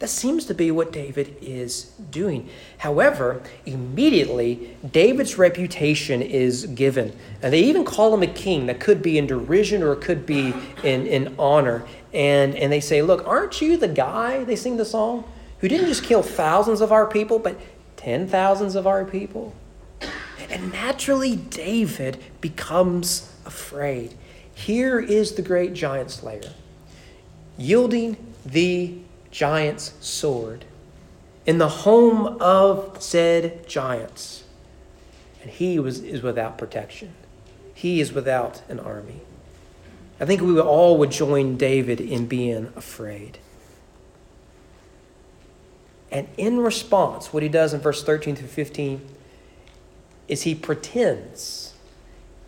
That 0.00 0.08
seems 0.08 0.46
to 0.46 0.54
be 0.54 0.70
what 0.70 0.92
David 0.92 1.36
is 1.42 1.92
doing. 2.10 2.48
However, 2.78 3.42
immediately, 3.66 4.74
David's 4.90 5.36
reputation 5.36 6.22
is 6.22 6.64
given. 6.66 7.14
And 7.42 7.52
they 7.52 7.60
even 7.60 7.84
call 7.84 8.14
him 8.14 8.22
a 8.22 8.26
king. 8.26 8.64
That 8.64 8.80
could 8.80 9.02
be 9.02 9.18
in 9.18 9.26
derision 9.26 9.82
or 9.82 9.92
it 9.92 10.00
could 10.00 10.24
be 10.24 10.54
in, 10.82 11.06
in 11.06 11.34
honor. 11.38 11.84
And, 12.14 12.56
and 12.56 12.72
they 12.72 12.80
say, 12.80 13.02
Look, 13.02 13.26
aren't 13.28 13.60
you 13.60 13.76
the 13.76 13.88
guy, 13.88 14.42
they 14.44 14.56
sing 14.56 14.78
the 14.78 14.86
song, 14.86 15.30
who 15.58 15.68
didn't 15.68 15.88
just 15.88 16.02
kill 16.02 16.22
thousands 16.22 16.80
of 16.80 16.92
our 16.92 17.06
people, 17.06 17.38
but 17.38 17.60
ten 17.96 18.26
thousands 18.26 18.76
of 18.76 18.86
our 18.86 19.04
people? 19.04 19.54
And 20.48 20.72
naturally, 20.72 21.36
David 21.36 22.16
becomes 22.40 23.30
afraid. 23.44 24.14
Here 24.54 24.98
is 24.98 25.34
the 25.34 25.42
great 25.42 25.74
giant 25.74 26.10
slayer, 26.10 26.54
yielding 27.58 28.16
the 28.46 28.94
giant's 29.30 29.94
sword 30.00 30.64
in 31.46 31.58
the 31.58 31.68
home 31.68 32.36
of 32.40 33.02
said 33.02 33.68
giants. 33.68 34.44
And 35.42 35.50
he 35.50 35.78
was, 35.78 36.00
is 36.00 36.22
without 36.22 36.58
protection. 36.58 37.14
He 37.74 38.00
is 38.00 38.12
without 38.12 38.62
an 38.68 38.78
army. 38.78 39.22
I 40.20 40.26
think 40.26 40.42
we 40.42 40.60
all 40.60 40.98
would 40.98 41.10
join 41.10 41.56
David 41.56 42.00
in 42.00 42.26
being 42.26 42.72
afraid. 42.76 43.38
And 46.12 46.28
in 46.36 46.58
response, 46.60 47.32
what 47.32 47.42
he 47.42 47.48
does 47.48 47.72
in 47.72 47.80
verse 47.80 48.02
13 48.04 48.36
through 48.36 48.48
15 48.48 49.00
is 50.28 50.42
he 50.42 50.54
pretends, 50.54 51.72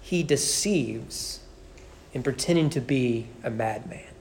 he 0.00 0.22
deceives 0.22 1.40
in 2.12 2.22
pretending 2.22 2.68
to 2.70 2.80
be 2.80 3.28
a 3.42 3.50
madman. 3.50 4.11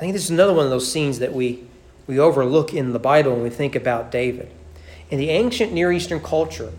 I 0.00 0.02
think 0.02 0.14
this 0.14 0.24
is 0.24 0.30
another 0.30 0.54
one 0.54 0.64
of 0.64 0.70
those 0.70 0.90
scenes 0.90 1.18
that 1.18 1.34
we, 1.34 1.62
we 2.06 2.18
overlook 2.18 2.72
in 2.72 2.94
the 2.94 2.98
Bible 2.98 3.32
when 3.32 3.42
we 3.42 3.50
think 3.50 3.76
about 3.76 4.10
David. 4.10 4.50
In 5.10 5.18
the 5.18 5.28
ancient 5.28 5.74
Near 5.74 5.92
Eastern 5.92 6.20
culture, 6.20 6.72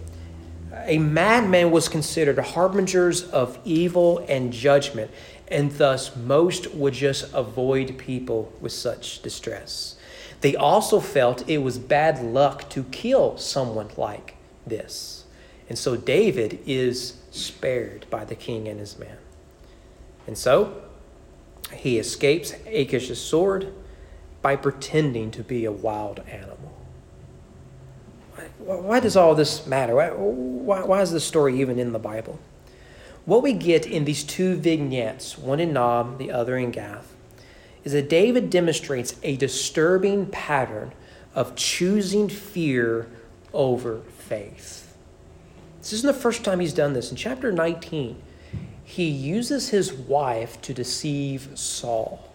a 0.86 0.98
madman 0.98 1.70
was 1.70 1.88
considered 1.88 2.40
harbingers 2.40 3.22
of 3.30 3.60
evil 3.64 4.26
and 4.28 4.52
judgment, 4.52 5.12
and 5.50 5.72
thus 5.74 6.16
most 6.16 6.74
would 6.74 6.96
just 6.96 7.32
avoid 7.32 7.96
people 8.00 8.52
with 8.60 8.72
such 8.72 9.22
distress. 9.22 9.98
They 10.40 10.56
also 10.56 11.00
felt 11.00 11.48
it 11.48 11.60
was 11.60 11.78
bad 11.78 12.24
luck 12.24 12.72
to 12.72 12.86
kill 12.86 13.38
someone 13.38 13.92
like 13.98 14.36
this. 14.66 15.26
And 15.70 15.78
so 15.78 15.96
David 15.96 16.58
is 16.66 17.18
spared 17.30 18.08
by 18.10 18.26
the 18.26 18.34
king 18.34 18.68
and 18.68 18.80
his 18.80 18.98
men. 18.98 19.18
And 20.26 20.36
so 20.36 20.82
he 21.74 21.98
escapes 21.98 22.54
Achish's 22.68 23.20
sword 23.20 23.74
by 24.42 24.56
pretending 24.56 25.32
to 25.32 25.44
be 25.44 25.66
a 25.66 25.72
wild 25.72 26.20
animal. 26.28 26.58
Why 28.60 29.00
does 29.00 29.16
all 29.16 29.36
this 29.36 29.66
matter? 29.68 29.96
Why, 29.96 30.10
why, 30.10 30.84
why 30.84 31.02
is 31.02 31.12
this 31.12 31.26
story 31.26 31.60
even 31.60 31.80
in 31.80 31.92
the 31.92 32.00
Bible? 32.00 32.40
What 33.26 33.44
we 33.44 33.54
get 33.54 33.86
in 33.86 34.06
these 34.06 34.24
two 34.24 34.56
vignettes, 34.56 35.38
one 35.38 35.60
in 35.60 35.74
Nob, 35.74 36.18
the 36.18 36.32
other 36.32 36.58
in 36.58 36.72
Gath, 36.72 37.14
is 37.84 37.94
that 37.94 38.10
David 38.10 38.50
demonstrates 38.50 39.16
a 39.24 39.36
disturbing 39.38 40.28
pattern 40.28 40.92
of 41.34 41.56
choosing 41.56 42.30
fear 42.30 43.08
over 43.54 44.02
faith. 44.18 44.96
This 45.80 45.94
isn't 45.94 46.08
the 46.08 46.20
first 46.20 46.44
time 46.44 46.60
he's 46.60 46.74
done 46.74 46.94
this. 46.94 47.10
In 47.10 47.18
chapter 47.18 47.52
19, 47.52 48.22
he 48.92 49.08
uses 49.08 49.70
his 49.70 49.94
wife 49.94 50.62
to 50.62 50.74
deceive 50.74 51.48
Saul. 51.56 52.30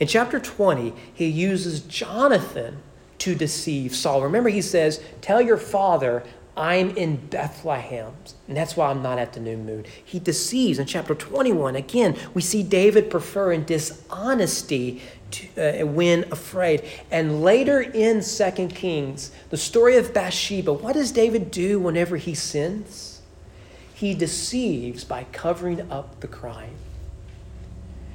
In 0.00 0.08
chapter 0.08 0.40
20, 0.40 0.94
he 1.12 1.26
uses 1.26 1.80
Jonathan 1.80 2.78
to 3.18 3.34
deceive 3.34 3.94
Saul. 3.94 4.22
Remember, 4.22 4.48
he 4.48 4.62
says, 4.62 5.02
Tell 5.20 5.42
your 5.42 5.58
father 5.58 6.24
I'm 6.56 6.96
in 6.96 7.16
Bethlehem. 7.16 8.14
And 8.48 8.56
that's 8.56 8.78
why 8.78 8.88
I'm 8.88 9.02
not 9.02 9.18
at 9.18 9.34
the 9.34 9.40
new 9.40 9.58
moon. 9.58 9.84
He 10.02 10.18
deceives. 10.18 10.78
In 10.78 10.86
chapter 10.86 11.14
21, 11.14 11.76
again, 11.76 12.16
we 12.32 12.40
see 12.40 12.62
David 12.62 13.10
preferring 13.10 13.64
dishonesty 13.64 15.02
to, 15.32 15.82
uh, 15.82 15.86
when 15.86 16.24
afraid. 16.32 16.82
And 17.10 17.42
later 17.42 17.82
in 17.82 18.22
2 18.22 18.68
Kings, 18.68 19.32
the 19.50 19.58
story 19.58 19.98
of 19.98 20.14
Bathsheba, 20.14 20.72
what 20.72 20.94
does 20.94 21.12
David 21.12 21.50
do 21.50 21.78
whenever 21.78 22.16
he 22.16 22.34
sins? 22.34 23.13
He 23.94 24.12
deceives 24.12 25.04
by 25.04 25.24
covering 25.32 25.90
up 25.90 26.20
the 26.20 26.28
crime. 26.28 26.74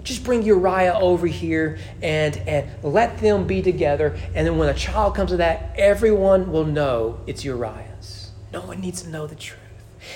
Just 0.03 0.23
bring 0.23 0.43
Uriah 0.43 0.97
over 0.99 1.27
here 1.27 1.77
and, 2.01 2.35
and 2.37 2.67
let 2.83 3.19
them 3.19 3.47
be 3.47 3.61
together. 3.61 4.17
And 4.35 4.45
then 4.45 4.57
when 4.57 4.69
a 4.69 4.73
child 4.73 5.15
comes 5.15 5.31
to 5.31 5.37
that, 5.37 5.73
everyone 5.77 6.51
will 6.51 6.65
know 6.65 7.19
it's 7.27 7.43
Uriah's. 7.43 8.31
No 8.51 8.61
one 8.61 8.81
needs 8.81 9.03
to 9.03 9.09
know 9.09 9.27
the 9.27 9.35
truth. 9.35 9.59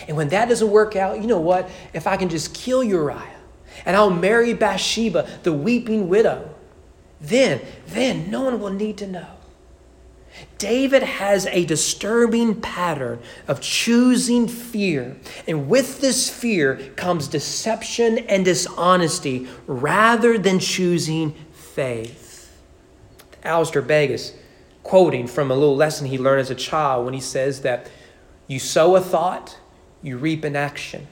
And 0.08 0.18
when 0.18 0.30
that 0.30 0.50
doesn't 0.50 0.70
work 0.70 0.96
out, 0.96 1.22
you 1.22 1.28
know 1.28 1.40
what? 1.40 1.70
If 1.94 2.08
I 2.08 2.18
can 2.18 2.30
just 2.30 2.54
kill 2.54 2.84
Uriah 2.84 3.40
and 3.86 3.96
I'll 3.96 4.10
marry 4.10 4.54
Bathsheba, 4.54 5.28
the 5.44 5.54
weeping 5.54 6.10
widow, 6.10 6.50
then, 7.22 7.62
then 7.88 8.30
no 8.30 8.42
one 8.42 8.60
will 8.60 8.72
need 8.72 8.98
to 8.98 9.08
know. 9.08 9.33
David 10.58 11.04
has 11.04 11.46
a 11.48 11.66
disturbing 11.66 12.62
pattern 12.62 13.20
of 13.48 13.62
choosing 13.62 14.48
fear. 14.48 15.18
And 15.48 15.68
with 15.68 16.02
this 16.02 16.30
fear 16.30 16.78
comes 16.96 17.28
deception 17.28 18.20
and 18.20 18.46
dishonesty 18.46 19.48
rather 19.68 20.38
than 20.38 20.60
choosing 20.60 21.34
faith. 21.52 22.62
Alistair 23.44 23.82
Begg, 23.82 24.20
quoting 24.84 25.28
from 25.28 25.52
a 25.52 25.56
little 25.56 25.76
lesson 25.76 26.08
he 26.08 26.18
learned 26.18 26.42
as 26.42 26.50
a 26.50 26.56
child 26.56 27.06
when 27.06 27.14
he 27.14 27.20
says 27.20 27.62
that 27.62 27.90
you 28.48 28.60
sow 28.60 28.96
a 28.96 29.02
thought, 29.02 29.58
you 30.02 30.18
reap 30.18 30.44
an 30.44 30.56
action. 30.56 31.08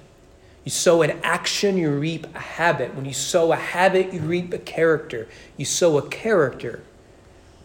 You 0.63 0.71
sow 0.71 1.01
an 1.01 1.19
action, 1.23 1.77
you 1.77 1.89
reap 1.89 2.27
a 2.35 2.39
habit. 2.39 2.93
When 2.93 3.05
you 3.05 3.13
sow 3.13 3.51
a 3.51 3.55
habit, 3.55 4.13
you 4.13 4.19
reap 4.19 4.53
a 4.53 4.59
character. 4.59 5.27
You 5.57 5.65
sow 5.65 5.97
a 5.97 6.07
character, 6.07 6.83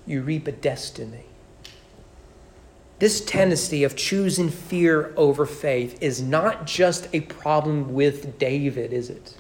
you 0.07 0.23
reap 0.23 0.47
a 0.47 0.53
destiny. 0.53 1.26
This 2.99 3.21
tendency 3.21 3.85
of 3.85 3.95
choosing 3.95 4.49
fear 4.49 5.13
over 5.17 5.45
faith 5.45 5.99
is 6.03 6.23
not 6.23 6.67
just 6.67 7.09
a 7.13 7.21
problem 7.21 7.93
with 7.93 8.39
David, 8.39 8.93
is 8.93 9.11
it? 9.11 9.37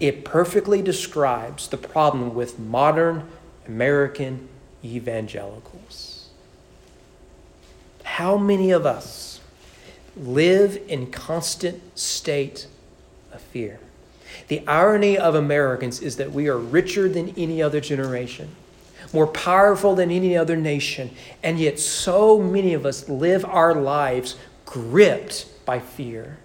It 0.00 0.24
perfectly 0.24 0.80
describes 0.80 1.68
the 1.68 1.76
problem 1.76 2.34
with 2.34 2.58
modern 2.58 3.28
American 3.68 4.48
evangelicals. 4.82 6.30
How 8.02 8.38
many 8.38 8.70
of 8.70 8.86
us 8.86 9.40
live 10.16 10.80
in 10.88 11.10
constant 11.10 11.98
state 11.98 12.66
of 13.32 13.42
fear? 13.42 13.78
The 14.48 14.66
irony 14.66 15.18
of 15.18 15.34
Americans 15.34 16.00
is 16.00 16.16
that 16.16 16.32
we 16.32 16.48
are 16.48 16.58
richer 16.58 17.08
than 17.08 17.34
any 17.36 17.62
other 17.62 17.80
generation 17.80 18.54
more 19.12 19.26
powerful 19.26 19.94
than 19.94 20.10
any 20.10 20.36
other 20.36 20.56
nation. 20.56 21.10
And 21.42 21.58
yet, 21.58 21.78
so 21.78 22.40
many 22.40 22.74
of 22.74 22.86
us 22.86 23.08
live 23.08 23.44
our 23.44 23.74
lives 23.74 24.36
gripped 24.64 25.46
by 25.64 25.80
fear. 25.80 26.38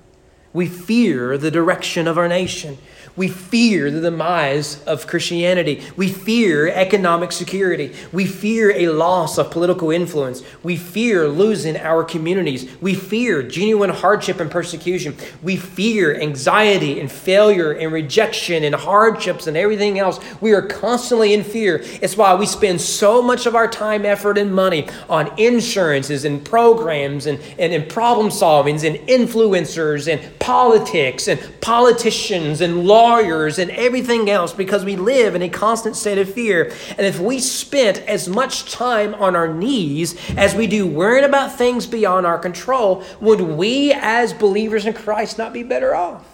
We 0.51 0.67
fear 0.67 1.37
the 1.37 1.51
direction 1.51 2.07
of 2.07 2.17
our 2.17 2.27
nation. 2.27 2.77
We 3.15 3.27
fear 3.27 3.91
the 3.91 4.01
demise 4.01 4.81
of 4.83 5.07
Christianity. 5.07 5.83
We 5.97 6.07
fear 6.07 6.69
economic 6.69 7.31
security. 7.31 7.93
We 8.13 8.25
fear 8.25 8.71
a 8.71 8.87
loss 8.89 9.37
of 9.37 9.51
political 9.51 9.91
influence. 9.91 10.41
We 10.63 10.77
fear 10.77 11.27
losing 11.27 11.75
our 11.77 12.03
communities. 12.03 12.69
We 12.79 12.95
fear 12.95 13.43
genuine 13.43 13.89
hardship 13.89 14.39
and 14.39 14.49
persecution. 14.49 15.15
We 15.43 15.57
fear 15.57 16.19
anxiety 16.19 16.99
and 16.99 17.11
failure 17.11 17.71
and 17.73 17.91
rejection 17.91 18.63
and 18.63 18.75
hardships 18.75 19.47
and 19.47 19.57
everything 19.57 19.99
else. 19.99 20.19
We 20.39 20.53
are 20.53 20.61
constantly 20.61 21.33
in 21.33 21.43
fear. 21.43 21.81
It's 22.01 22.15
why 22.15 22.35
we 22.35 22.45
spend 22.45 22.79
so 22.79 23.21
much 23.21 23.45
of 23.45 23.55
our 23.55 23.67
time, 23.67 24.05
effort, 24.05 24.37
and 24.37 24.53
money 24.53 24.87
on 25.09 25.37
insurances 25.37 26.25
and 26.25 26.43
programs 26.43 27.25
and, 27.25 27.39
and, 27.57 27.73
and 27.73 27.89
problem 27.89 28.29
solvings 28.29 28.87
and 28.87 28.95
influencers 29.07 30.11
and 30.11 30.39
politics 30.39 31.27
and 31.27 31.39
politicians 31.61 32.61
and 32.61 32.85
lawyers 32.89 33.59
and 33.59 33.69
everything 33.71 34.29
else 34.29 34.51
because 34.51 34.83
we 34.83 34.95
live 34.95 35.35
in 35.35 35.43
a 35.43 35.49
constant 35.49 35.95
state 35.95 36.17
of 36.17 36.33
fear. 36.33 36.73
And 36.97 37.05
if 37.05 37.19
we 37.19 37.39
spent 37.39 37.99
as 37.99 38.27
much 38.27 38.71
time 38.71 39.13
on 39.13 39.35
our 39.35 39.53
knees 39.53 40.19
as 40.35 40.55
we 40.55 40.65
do 40.65 40.87
worrying 40.87 41.23
about 41.23 41.55
things 41.57 41.85
beyond 41.85 42.25
our 42.25 42.39
control, 42.39 43.03
would 43.21 43.41
we 43.41 43.93
as 43.93 44.33
believers 44.33 44.85
in 44.85 44.93
Christ 44.93 45.37
not 45.37 45.53
be 45.53 45.63
better 45.63 45.93
off? 45.93 46.25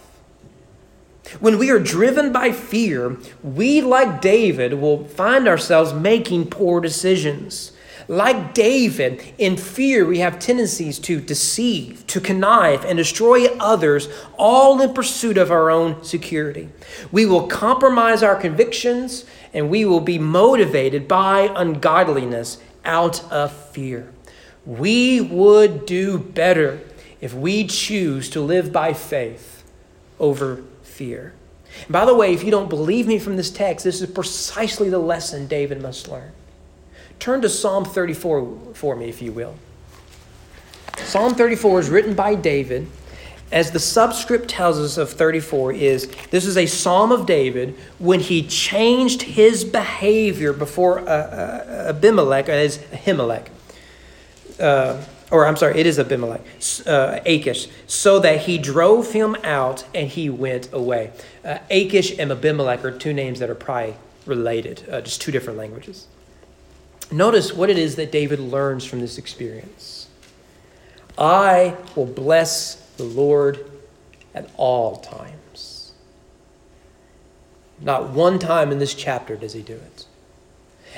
When 1.40 1.58
we 1.58 1.70
are 1.70 1.80
driven 1.80 2.32
by 2.32 2.52
fear, 2.52 3.16
we, 3.42 3.80
like 3.80 4.20
David, 4.20 4.74
will 4.74 5.04
find 5.04 5.48
ourselves 5.48 5.92
making 5.92 6.50
poor 6.50 6.80
decisions. 6.80 7.72
Like 8.08 8.54
David, 8.54 9.22
in 9.36 9.56
fear, 9.56 10.06
we 10.06 10.20
have 10.20 10.38
tendencies 10.38 10.98
to 11.00 11.20
deceive, 11.20 12.06
to 12.06 12.20
connive, 12.20 12.84
and 12.84 12.96
destroy 12.96 13.46
others, 13.58 14.08
all 14.38 14.80
in 14.80 14.94
pursuit 14.94 15.36
of 15.36 15.50
our 15.50 15.70
own 15.70 16.04
security. 16.04 16.68
We 17.10 17.26
will 17.26 17.48
compromise 17.48 18.22
our 18.22 18.36
convictions, 18.36 19.24
and 19.52 19.70
we 19.70 19.84
will 19.84 20.00
be 20.00 20.18
motivated 20.20 21.08
by 21.08 21.52
ungodliness 21.56 22.58
out 22.84 23.24
of 23.32 23.52
fear. 23.52 24.12
We 24.64 25.20
would 25.20 25.84
do 25.84 26.18
better 26.18 26.80
if 27.20 27.34
we 27.34 27.66
choose 27.66 28.30
to 28.30 28.40
live 28.40 28.72
by 28.72 28.92
faith 28.92 29.64
over 30.20 30.62
fear. 30.82 31.34
And 31.82 31.92
by 31.92 32.04
the 32.04 32.14
way, 32.14 32.32
if 32.32 32.44
you 32.44 32.52
don't 32.52 32.70
believe 32.70 33.08
me 33.08 33.18
from 33.18 33.36
this 33.36 33.50
text, 33.50 33.84
this 33.84 34.00
is 34.00 34.10
precisely 34.10 34.90
the 34.90 34.98
lesson 34.98 35.48
David 35.48 35.82
must 35.82 36.08
learn. 36.08 36.32
Turn 37.18 37.40
to 37.42 37.48
Psalm 37.48 37.84
34 37.84 38.74
for 38.74 38.96
me, 38.96 39.08
if 39.08 39.20
you 39.20 39.32
will. 39.32 39.54
Psalm 40.98 41.34
34 41.34 41.80
is 41.80 41.88
written 41.90 42.14
by 42.14 42.34
David. 42.34 42.88
As 43.52 43.70
the 43.70 43.78
subscript 43.78 44.48
tells 44.48 44.78
us 44.78 44.98
of 44.98 45.10
34 45.10 45.72
is 45.72 46.08
this 46.30 46.44
is 46.44 46.56
a 46.56 46.66
psalm 46.66 47.12
of 47.12 47.26
David 47.26 47.76
when 47.98 48.18
he 48.18 48.42
changed 48.42 49.22
his 49.22 49.64
behavior 49.64 50.52
before 50.52 50.98
uh, 51.00 51.04
uh, 51.04 51.86
Abimelech, 51.90 52.48
as 52.48 52.78
Ahimelech. 52.78 53.46
Uh, 54.58 55.00
or 55.30 55.46
I'm 55.46 55.56
sorry, 55.56 55.78
it 55.78 55.86
is 55.86 55.98
Abimelech, 55.98 56.40
uh, 56.86 57.20
Achish, 57.24 57.68
so 57.86 58.18
that 58.20 58.42
he 58.42 58.58
drove 58.58 59.12
him 59.12 59.36
out 59.44 59.84
and 59.94 60.08
he 60.08 60.28
went 60.28 60.72
away. 60.72 61.12
Uh, 61.44 61.58
Achish 61.70 62.18
and 62.18 62.32
Abimelech 62.32 62.84
are 62.84 62.96
two 62.96 63.12
names 63.12 63.38
that 63.38 63.50
are 63.50 63.54
probably 63.54 63.94
related, 64.24 64.88
uh, 64.90 65.00
just 65.00 65.20
two 65.20 65.30
different 65.30 65.58
languages. 65.58 66.06
Notice 67.10 67.52
what 67.52 67.70
it 67.70 67.78
is 67.78 67.96
that 67.96 68.10
David 68.10 68.40
learns 68.40 68.84
from 68.84 69.00
this 69.00 69.18
experience. 69.18 70.08
I 71.16 71.76
will 71.94 72.06
bless 72.06 72.74
the 72.96 73.04
Lord 73.04 73.70
at 74.34 74.50
all 74.56 74.96
times. 74.96 75.92
Not 77.80 78.10
one 78.10 78.38
time 78.38 78.72
in 78.72 78.78
this 78.78 78.94
chapter 78.94 79.36
does 79.36 79.52
he 79.52 79.62
do 79.62 79.74
it. 79.74 80.06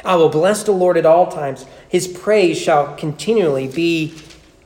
I 0.04 0.16
will 0.16 0.28
bless 0.28 0.62
the 0.62 0.72
Lord 0.72 0.96
at 0.96 1.06
all 1.06 1.30
times. 1.30 1.66
His 1.88 2.06
praise 2.06 2.58
shall 2.60 2.94
continually 2.96 3.68
be 3.68 4.14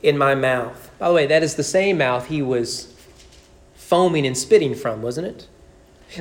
in 0.01 0.17
my 0.17 0.35
mouth. 0.35 0.91
By 0.99 1.07
the 1.07 1.13
way, 1.13 1.25
that 1.25 1.43
is 1.43 1.55
the 1.55 1.63
same 1.63 1.97
mouth 1.97 2.27
he 2.27 2.41
was 2.41 2.93
foaming 3.75 4.27
and 4.27 4.37
spitting 4.37 4.75
from, 4.75 5.01
wasn't 5.01 5.27
it? 5.27 5.47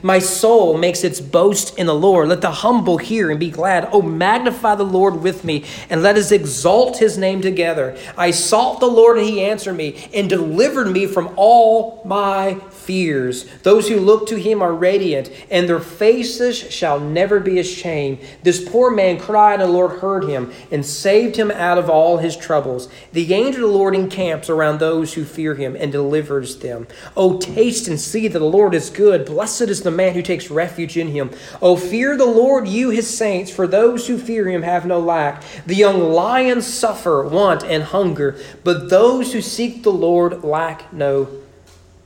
My 0.02 0.20
soul 0.20 0.78
makes 0.78 1.04
its 1.04 1.20
boast 1.20 1.78
in 1.78 1.86
the 1.86 1.94
Lord. 1.94 2.28
Let 2.28 2.40
the 2.40 2.50
humble 2.50 2.98
hear 2.98 3.30
and 3.30 3.38
be 3.38 3.50
glad. 3.50 3.88
Oh, 3.92 4.00
magnify 4.00 4.76
the 4.76 4.84
Lord 4.84 5.22
with 5.22 5.44
me, 5.44 5.64
and 5.90 6.02
let 6.02 6.16
us 6.16 6.32
exalt 6.32 6.98
his 6.98 7.18
name 7.18 7.42
together. 7.42 7.96
I 8.16 8.30
sought 8.30 8.80
the 8.80 8.86
Lord, 8.86 9.18
and 9.18 9.26
he 9.26 9.42
answered 9.42 9.74
me, 9.74 10.08
and 10.14 10.30
delivered 10.30 10.90
me 10.90 11.06
from 11.06 11.34
all 11.36 12.00
my 12.04 12.54
fears. 12.82 13.44
Those 13.62 13.88
who 13.88 13.96
look 13.96 14.26
to 14.28 14.36
him 14.36 14.62
are 14.62 14.74
radiant, 14.74 15.30
and 15.50 15.68
their 15.68 15.80
faces 15.80 16.56
shall 16.56 16.98
never 17.00 17.40
be 17.40 17.58
ashamed. 17.58 18.18
This 18.42 18.66
poor 18.68 18.90
man 18.90 19.18
cried, 19.18 19.60
and 19.60 19.68
the 19.68 19.72
Lord 19.72 20.00
heard 20.00 20.24
him, 20.24 20.52
and 20.70 20.84
saved 20.84 21.36
him 21.36 21.50
out 21.50 21.78
of 21.78 21.88
all 21.88 22.18
his 22.18 22.36
troubles. 22.36 22.88
The 23.12 23.32
angel 23.32 23.64
of 23.64 23.72
the 23.72 23.78
Lord 23.78 23.94
encamps 23.94 24.50
around 24.50 24.78
those 24.78 25.14
who 25.14 25.24
fear 25.24 25.54
him, 25.54 25.76
and 25.76 25.92
delivers 25.92 26.58
them. 26.58 26.86
Oh, 27.16 27.38
taste 27.38 27.88
and 27.88 28.00
see 28.00 28.28
that 28.28 28.38
the 28.38 28.44
Lord 28.44 28.74
is 28.74 28.90
good. 28.90 29.26
Blessed 29.26 29.62
is 29.62 29.82
the 29.82 29.90
man 29.90 30.14
who 30.14 30.22
takes 30.22 30.50
refuge 30.50 30.96
in 30.96 31.08
him. 31.08 31.30
Oh, 31.60 31.76
fear 31.76 32.16
the 32.16 32.26
Lord, 32.26 32.68
you 32.68 32.90
his 32.90 33.08
saints, 33.16 33.50
for 33.50 33.66
those 33.66 34.06
who 34.06 34.18
fear 34.18 34.48
him 34.48 34.62
have 34.62 34.86
no 34.86 34.98
lack. 34.98 35.42
The 35.66 35.74
young 35.74 36.12
lions 36.12 36.66
suffer 36.66 37.26
want 37.26 37.64
and 37.64 37.82
hunger, 37.82 38.36
but 38.64 38.90
those 38.90 39.32
who 39.32 39.40
seek 39.40 39.82
the 39.82 39.92
Lord 39.92 40.44
lack 40.44 40.92
no 40.92 41.41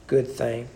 good 0.07 0.29
thing. 0.29 0.69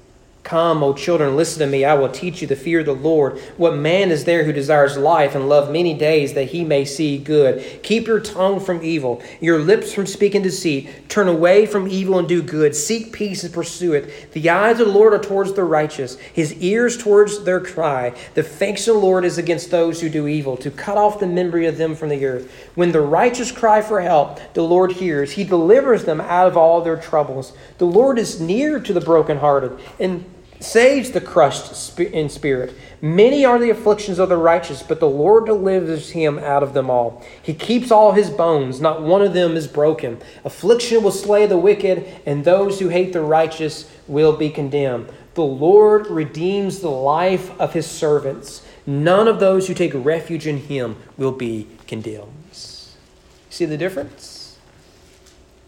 Come, 0.42 0.83
O 0.83 0.94
children, 0.94 1.37
listen 1.37 1.61
to 1.61 1.66
me. 1.66 1.85
I 1.85 1.94
will 1.94 2.09
teach 2.09 2.40
you 2.40 2.48
the 2.48 2.57
fear 2.57 2.81
of 2.81 2.87
the 2.87 2.92
Lord. 2.92 3.38
What 3.59 3.76
man 3.76 4.11
is 4.11 4.24
there 4.24 4.42
who 4.42 4.53
desires 4.53 4.96
life 4.96 5.35
and 5.35 5.48
love 5.48 5.70
many 5.70 5.92
days 5.92 6.33
that 6.33 6.48
he 6.48 6.64
may 6.64 6.87
see 6.87 7.18
good? 7.18 7.83
Keep 7.83 8.07
your 8.07 8.20
tongue 8.20 8.59
from 8.59 8.83
evil, 8.83 9.22
your 9.40 9.59
lips 9.59 9.92
from 9.92 10.07
speaking 10.07 10.42
deceit. 10.42 11.09
Turn 11.09 11.29
away 11.29 11.66
from 11.66 11.87
evil 11.87 12.18
and 12.18 12.26
do 12.26 12.42
good. 12.42 12.74
Seek 12.74 13.12
peace 13.12 13.44
and 13.44 13.53
pursue 13.53 13.92
it. 13.92 14.33
The 14.33 14.48
eyes 14.48 14.81
of 14.81 14.88
the 14.88 14.92
Lord 14.92 15.12
are 15.12 15.18
towards 15.18 15.53
the 15.53 15.62
righteous, 15.62 16.18
his 16.18 16.55
ears 16.55 16.96
towards 16.96 17.44
their 17.44 17.61
cry. 17.61 18.14
The 18.35 18.42
face 18.42 18.88
of 18.88 18.94
the 18.94 19.00
Lord 19.00 19.26
is 19.26 19.38
against 19.38 19.70
those 19.70 20.00
who 20.00 20.09
do 20.09 20.26
evil, 20.26 20.57
to 20.57 20.70
cut 20.70 20.96
off 20.96 21.20
the 21.20 21.26
memory 21.26 21.66
of 21.66 21.76
them 21.76 21.94
from 21.94 22.09
the 22.09 22.24
earth. 22.24 22.50
When 22.74 22.92
the 22.92 23.03
righteous 23.03 23.53
cry 23.53 23.83
for 23.83 24.00
help, 24.00 24.40
the 24.55 24.62
Lord 24.62 24.92
hears. 24.92 25.33
He 25.33 25.44
delivers 25.44 26.07
them 26.07 26.20
out 26.20 26.48
of 26.48 26.57
all 26.57 26.81
their 26.81 26.96
troubles. 26.96 27.53
The 27.79 27.85
Lord 27.85 28.18
is 28.18 28.40
near 28.40 28.81
to 28.81 28.92
the 28.92 29.00
brokenhearted 29.00 29.79
and 30.00 30.24
saves 30.60 31.10
the 31.10 31.20
crushed 31.20 31.98
in 31.98 32.28
spirit. 32.28 32.74
Many 33.00 33.44
are 33.44 33.58
the 33.58 33.70
afflictions 33.70 34.18
of 34.18 34.28
the 34.28 34.36
righteous, 34.36 34.82
but 34.82 35.00
the 35.00 35.08
Lord 35.08 35.46
delivers 35.46 36.10
him 36.10 36.38
out 36.38 36.62
of 36.62 36.74
them 36.74 36.90
all. 36.90 37.24
He 37.42 37.54
keeps 37.54 37.90
all 37.90 38.12
his 38.12 38.30
bones, 38.30 38.80
not 38.80 39.02
one 39.02 39.22
of 39.22 39.32
them 39.32 39.56
is 39.56 39.66
broken. 39.66 40.20
Affliction 40.44 41.02
will 41.02 41.10
slay 41.10 41.46
the 41.46 41.58
wicked, 41.58 42.06
and 42.26 42.44
those 42.44 42.78
who 42.78 42.88
hate 42.88 43.12
the 43.12 43.22
righteous 43.22 43.90
will 44.06 44.36
be 44.36 44.50
condemned. 44.50 45.10
The 45.34 45.42
Lord 45.42 46.08
redeems 46.08 46.80
the 46.80 46.90
life 46.90 47.58
of 47.58 47.72
his 47.72 47.86
servants. 47.86 48.62
None 48.86 49.28
of 49.28 49.40
those 49.40 49.66
who 49.66 49.74
take 49.74 49.92
refuge 49.94 50.46
in 50.46 50.58
him 50.58 50.96
will 51.16 51.32
be 51.32 51.68
condemned. 51.86 52.34
See 52.52 53.64
the 53.64 53.76
difference? 53.76 54.56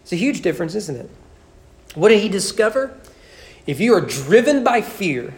It's 0.02 0.12
a 0.12 0.16
huge 0.16 0.42
difference, 0.42 0.74
isn't 0.74 0.96
it? 0.96 1.10
What 1.94 2.10
did 2.10 2.20
he 2.20 2.28
discover? 2.28 2.96
If 3.66 3.80
you 3.80 3.94
are 3.94 4.00
driven 4.00 4.64
by 4.64 4.80
fear, 4.82 5.34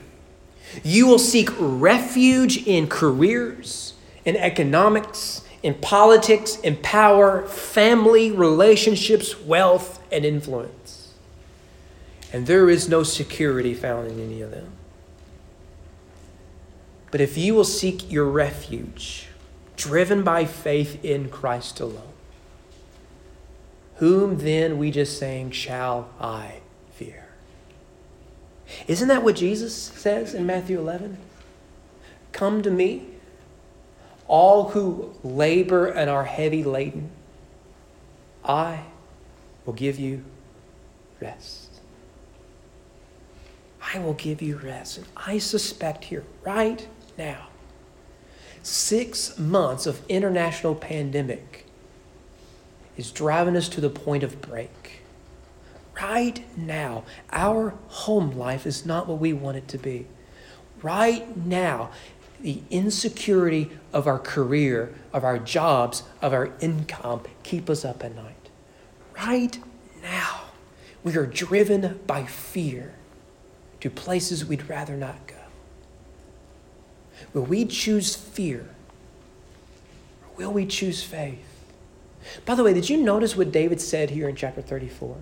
you 0.82 1.06
will 1.06 1.18
seek 1.18 1.50
refuge 1.58 2.66
in 2.66 2.88
careers, 2.88 3.94
in 4.24 4.36
economics, 4.36 5.42
in 5.62 5.74
politics, 5.74 6.56
in 6.60 6.76
power, 6.76 7.46
family, 7.46 8.30
relationships, 8.30 9.40
wealth, 9.40 10.02
and 10.10 10.24
influence. 10.24 11.12
And 12.32 12.46
there 12.46 12.68
is 12.68 12.88
no 12.88 13.02
security 13.02 13.74
found 13.74 14.08
in 14.08 14.18
any 14.18 14.42
of 14.42 14.50
them. 14.50 14.72
But 17.10 17.20
if 17.20 17.38
you 17.38 17.54
will 17.54 17.64
seek 17.64 18.10
your 18.10 18.24
refuge, 18.24 19.28
driven 19.76 20.24
by 20.24 20.46
faith 20.46 21.04
in 21.04 21.28
Christ 21.28 21.78
alone, 21.78 22.12
whom 23.96 24.38
then 24.38 24.78
we 24.78 24.90
just 24.90 25.18
sang, 25.18 25.52
shall 25.52 26.08
I? 26.20 26.60
Isn't 28.86 29.08
that 29.08 29.22
what 29.22 29.36
Jesus 29.36 29.74
says 29.74 30.34
in 30.34 30.46
Matthew 30.46 30.78
11? 30.78 31.18
Come 32.32 32.62
to 32.62 32.70
me, 32.70 33.06
all 34.26 34.70
who 34.70 35.14
labor 35.22 35.86
and 35.86 36.10
are 36.10 36.24
heavy 36.24 36.64
laden. 36.64 37.10
I 38.44 38.84
will 39.64 39.74
give 39.74 39.98
you 39.98 40.24
rest. 41.20 41.80
I 43.94 43.98
will 43.98 44.14
give 44.14 44.42
you 44.42 44.56
rest. 44.58 44.98
And 44.98 45.06
I 45.16 45.38
suspect 45.38 46.04
here, 46.04 46.24
right 46.42 46.86
now, 47.16 47.48
six 48.62 49.38
months 49.38 49.86
of 49.86 50.04
international 50.08 50.74
pandemic 50.74 51.66
is 52.96 53.10
driving 53.10 53.56
us 53.56 53.68
to 53.70 53.80
the 53.80 53.90
point 53.90 54.22
of 54.22 54.40
break. 54.40 54.83
Right 56.00 56.44
now, 56.56 57.04
our 57.30 57.74
home 57.88 58.32
life 58.32 58.66
is 58.66 58.84
not 58.84 59.06
what 59.06 59.20
we 59.20 59.32
want 59.32 59.56
it 59.56 59.68
to 59.68 59.78
be. 59.78 60.06
Right 60.82 61.36
now, 61.36 61.90
the 62.40 62.62
insecurity 62.70 63.70
of 63.92 64.06
our 64.06 64.18
career, 64.18 64.92
of 65.12 65.24
our 65.24 65.38
jobs, 65.38 66.02
of 66.20 66.32
our 66.32 66.52
income 66.60 67.22
keep 67.42 67.70
us 67.70 67.84
up 67.84 68.04
at 68.04 68.14
night. 68.14 68.50
Right 69.16 69.58
now, 70.02 70.42
we 71.02 71.16
are 71.16 71.26
driven 71.26 72.00
by 72.06 72.24
fear 72.24 72.94
to 73.80 73.88
places 73.88 74.44
we'd 74.44 74.68
rather 74.68 74.96
not 74.96 75.26
go. 75.26 75.34
Will 77.32 77.44
we 77.44 77.64
choose 77.64 78.14
fear? 78.14 78.68
Or 80.22 80.36
will 80.36 80.52
we 80.52 80.66
choose 80.66 81.02
faith? 81.02 81.38
By 82.44 82.54
the 82.54 82.64
way, 82.64 82.74
did 82.74 82.90
you 82.90 82.96
notice 82.96 83.36
what 83.36 83.52
David 83.52 83.80
said 83.80 84.10
here 84.10 84.28
in 84.28 84.36
chapter 84.36 84.60
34? 84.60 85.16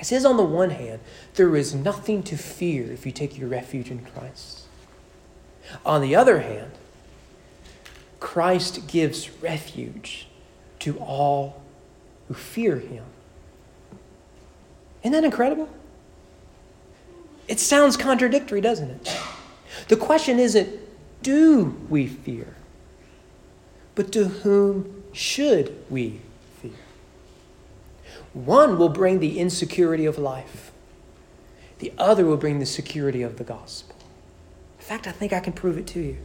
It 0.00 0.06
says, 0.06 0.24
on 0.24 0.38
the 0.38 0.42
one 0.42 0.70
hand, 0.70 1.00
there 1.34 1.54
is 1.54 1.74
nothing 1.74 2.22
to 2.22 2.36
fear 2.36 2.90
if 2.90 3.04
you 3.04 3.12
take 3.12 3.36
your 3.36 3.48
refuge 3.48 3.90
in 3.90 4.04
Christ. 4.04 4.62
On 5.84 6.00
the 6.00 6.16
other 6.16 6.40
hand, 6.40 6.72
Christ 8.18 8.88
gives 8.88 9.30
refuge 9.42 10.26
to 10.80 10.98
all 10.98 11.62
who 12.28 12.34
fear 12.34 12.76
him. 12.76 13.04
Isn't 15.02 15.12
that 15.12 15.24
incredible? 15.24 15.68
It 17.46 17.60
sounds 17.60 17.98
contradictory, 17.98 18.62
doesn't 18.62 18.90
it? 18.90 19.16
The 19.88 19.96
question 19.96 20.38
isn't, 20.38 20.78
do 21.22 21.76
we 21.90 22.06
fear? 22.06 22.54
But 23.94 24.12
to 24.12 24.24
whom 24.24 25.02
should 25.12 25.76
we? 25.90 26.20
One 28.32 28.78
will 28.78 28.88
bring 28.88 29.18
the 29.18 29.38
insecurity 29.38 30.06
of 30.06 30.18
life, 30.18 30.70
the 31.78 31.92
other 31.98 32.24
will 32.24 32.36
bring 32.36 32.58
the 32.58 32.66
security 32.66 33.22
of 33.22 33.38
the 33.38 33.44
gospel. 33.44 33.96
In 34.78 34.84
fact, 34.84 35.06
I 35.06 35.12
think 35.12 35.32
I 35.32 35.40
can 35.40 35.52
prove 35.52 35.78
it 35.78 35.86
to 35.88 36.00
you. 36.00 36.18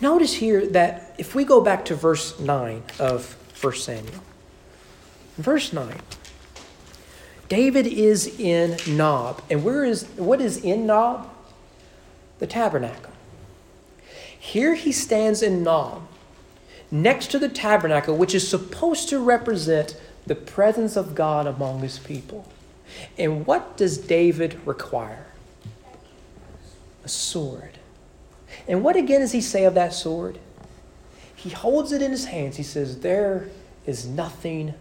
Notice 0.00 0.34
here 0.34 0.66
that 0.68 1.14
if 1.18 1.34
we 1.34 1.44
go 1.44 1.60
back 1.60 1.84
to 1.86 1.94
verse 1.94 2.38
9 2.38 2.82
of 2.98 3.36
1 3.62 3.74
Samuel, 3.74 4.22
verse 5.36 5.72
9, 5.72 5.94
David 7.48 7.86
is 7.86 8.38
in 8.38 8.76
Nob. 8.96 9.42
And 9.48 9.64
where 9.64 9.84
is 9.84 10.04
what 10.16 10.40
is 10.40 10.58
in 10.58 10.86
Nob? 10.86 11.30
The 12.38 12.46
tabernacle. 12.46 13.12
Here 14.38 14.74
he 14.74 14.92
stands 14.92 15.42
in 15.42 15.62
Nob, 15.62 16.06
next 16.90 17.30
to 17.32 17.38
the 17.38 17.48
tabernacle, 17.48 18.16
which 18.16 18.34
is 18.34 18.48
supposed 18.48 19.08
to 19.08 19.18
represent 19.18 19.98
the 20.28 20.34
presence 20.34 20.96
of 20.96 21.14
God 21.14 21.46
among 21.46 21.80
his 21.80 21.98
people. 21.98 22.46
And 23.16 23.46
what 23.46 23.76
does 23.76 23.98
David 23.98 24.60
require? 24.66 25.26
A 27.04 27.08
sword. 27.08 27.78
And 28.66 28.84
what 28.84 28.96
again 28.96 29.20
does 29.20 29.32
he 29.32 29.40
say 29.40 29.64
of 29.64 29.74
that 29.74 29.92
sword? 29.92 30.38
He 31.34 31.50
holds 31.50 31.92
it 31.92 32.02
in 32.02 32.10
his 32.10 32.26
hands. 32.26 32.56
He 32.56 32.62
says, 32.62 33.00
There 33.00 33.48
is 33.86 34.06
nothing 34.06 34.74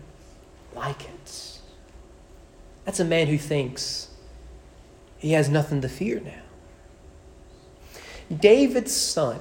like 0.76 1.04
it. 1.04 1.60
That's 2.86 3.00
a 3.00 3.06
man 3.06 3.28
who 3.28 3.38
thinks 3.38 4.10
he 5.18 5.34
has 5.34 5.50
nothing 5.50 5.82
to 5.82 5.90
fear 5.90 6.22
now. 6.22 6.42
David's 8.36 8.94
son, 8.94 9.40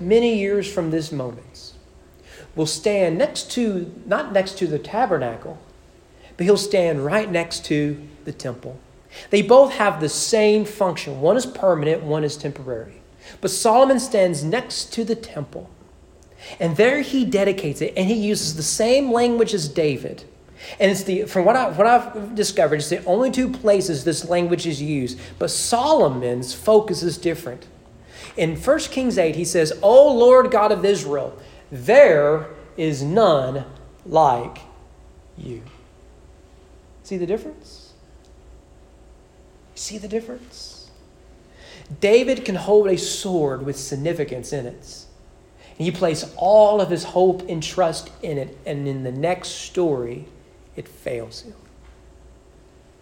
many 0.00 0.38
years 0.38 0.70
from 0.72 0.90
this 0.90 1.12
moment, 1.12 1.73
will 2.54 2.66
stand 2.66 3.18
next 3.18 3.50
to, 3.52 3.92
not 4.06 4.32
next 4.32 4.58
to 4.58 4.66
the 4.66 4.78
tabernacle, 4.78 5.58
but 6.36 6.44
he'll 6.44 6.56
stand 6.56 7.04
right 7.04 7.30
next 7.30 7.64
to 7.66 8.00
the 8.24 8.32
temple. 8.32 8.78
They 9.30 9.42
both 9.42 9.72
have 9.74 10.00
the 10.00 10.08
same 10.08 10.64
function. 10.64 11.20
One 11.20 11.36
is 11.36 11.46
permanent, 11.46 12.02
one 12.02 12.24
is 12.24 12.36
temporary. 12.36 13.02
But 13.40 13.50
Solomon 13.50 14.00
stands 14.00 14.44
next 14.44 14.92
to 14.94 15.04
the 15.04 15.14
temple. 15.14 15.70
And 16.60 16.76
there 16.76 17.00
he 17.00 17.24
dedicates 17.24 17.80
it, 17.80 17.94
and 17.96 18.06
he 18.08 18.14
uses 18.14 18.56
the 18.56 18.62
same 18.62 19.12
language 19.12 19.54
as 19.54 19.68
David. 19.68 20.24
And 20.78 20.90
it's 20.90 21.02
the 21.04 21.24
from 21.24 21.44
what 21.44 21.56
I 21.56 21.70
what 21.70 21.86
I've 21.86 22.34
discovered, 22.34 22.76
it's 22.76 22.88
the 22.88 23.04
only 23.04 23.30
two 23.30 23.50
places 23.50 24.04
this 24.04 24.28
language 24.28 24.66
is 24.66 24.80
used. 24.80 25.18
But 25.38 25.50
Solomon's 25.50 26.54
focus 26.54 27.02
is 27.02 27.18
different. 27.18 27.66
In 28.36 28.56
1 28.56 28.78
Kings 28.80 29.16
8, 29.16 29.36
he 29.36 29.44
says, 29.44 29.72
O 29.82 30.12
Lord 30.12 30.50
God 30.50 30.72
of 30.72 30.84
Israel, 30.84 31.38
there 31.70 32.46
is 32.76 33.02
none 33.02 33.64
like 34.06 34.58
you. 35.36 35.62
See 37.02 37.16
the 37.16 37.26
difference? 37.26 37.92
See 39.74 39.98
the 39.98 40.08
difference? 40.08 40.90
David 42.00 42.44
can 42.44 42.54
hold 42.54 42.88
a 42.88 42.96
sword 42.96 43.64
with 43.64 43.78
significance 43.78 44.52
in 44.52 44.66
it. 44.66 45.04
And 45.76 45.84
he 45.84 45.90
placed 45.90 46.32
all 46.36 46.80
of 46.80 46.90
his 46.90 47.04
hope 47.04 47.48
and 47.48 47.62
trust 47.62 48.10
in 48.22 48.38
it. 48.38 48.56
And 48.64 48.86
in 48.86 49.02
the 49.02 49.12
next 49.12 49.48
story, 49.48 50.26
it 50.76 50.88
fails 50.88 51.42
him. 51.42 51.54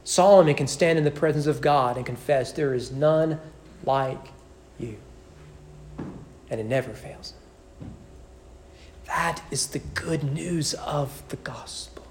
Solomon 0.04 0.54
can 0.54 0.66
stand 0.66 0.98
in 0.98 1.04
the 1.04 1.10
presence 1.10 1.46
of 1.46 1.60
God 1.60 1.96
and 1.96 2.04
confess, 2.04 2.52
There 2.52 2.74
is 2.74 2.90
none 2.90 3.40
like 3.84 4.28
you 4.78 4.96
and 6.52 6.60
it 6.60 6.66
never 6.66 6.92
fails. 6.92 7.32
That 9.12 9.42
is 9.50 9.66
the 9.66 9.78
good 9.78 10.24
news 10.24 10.72
of 10.72 11.22
the 11.28 11.36
gospel. 11.36 12.06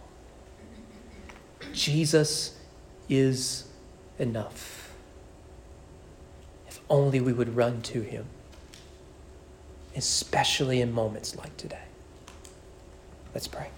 Jesus 1.73 2.55
is 3.09 3.65
enough. 4.19 4.93
If 6.67 6.79
only 6.91 7.19
we 7.19 7.33
would 7.33 7.55
run 7.55 7.81
to 7.81 8.01
him, 8.01 8.27
especially 9.95 10.79
in 10.79 10.93
moments 10.93 11.35
like 11.35 11.57
today. 11.57 11.85
Let's 13.33 13.47
pray. 13.47 13.69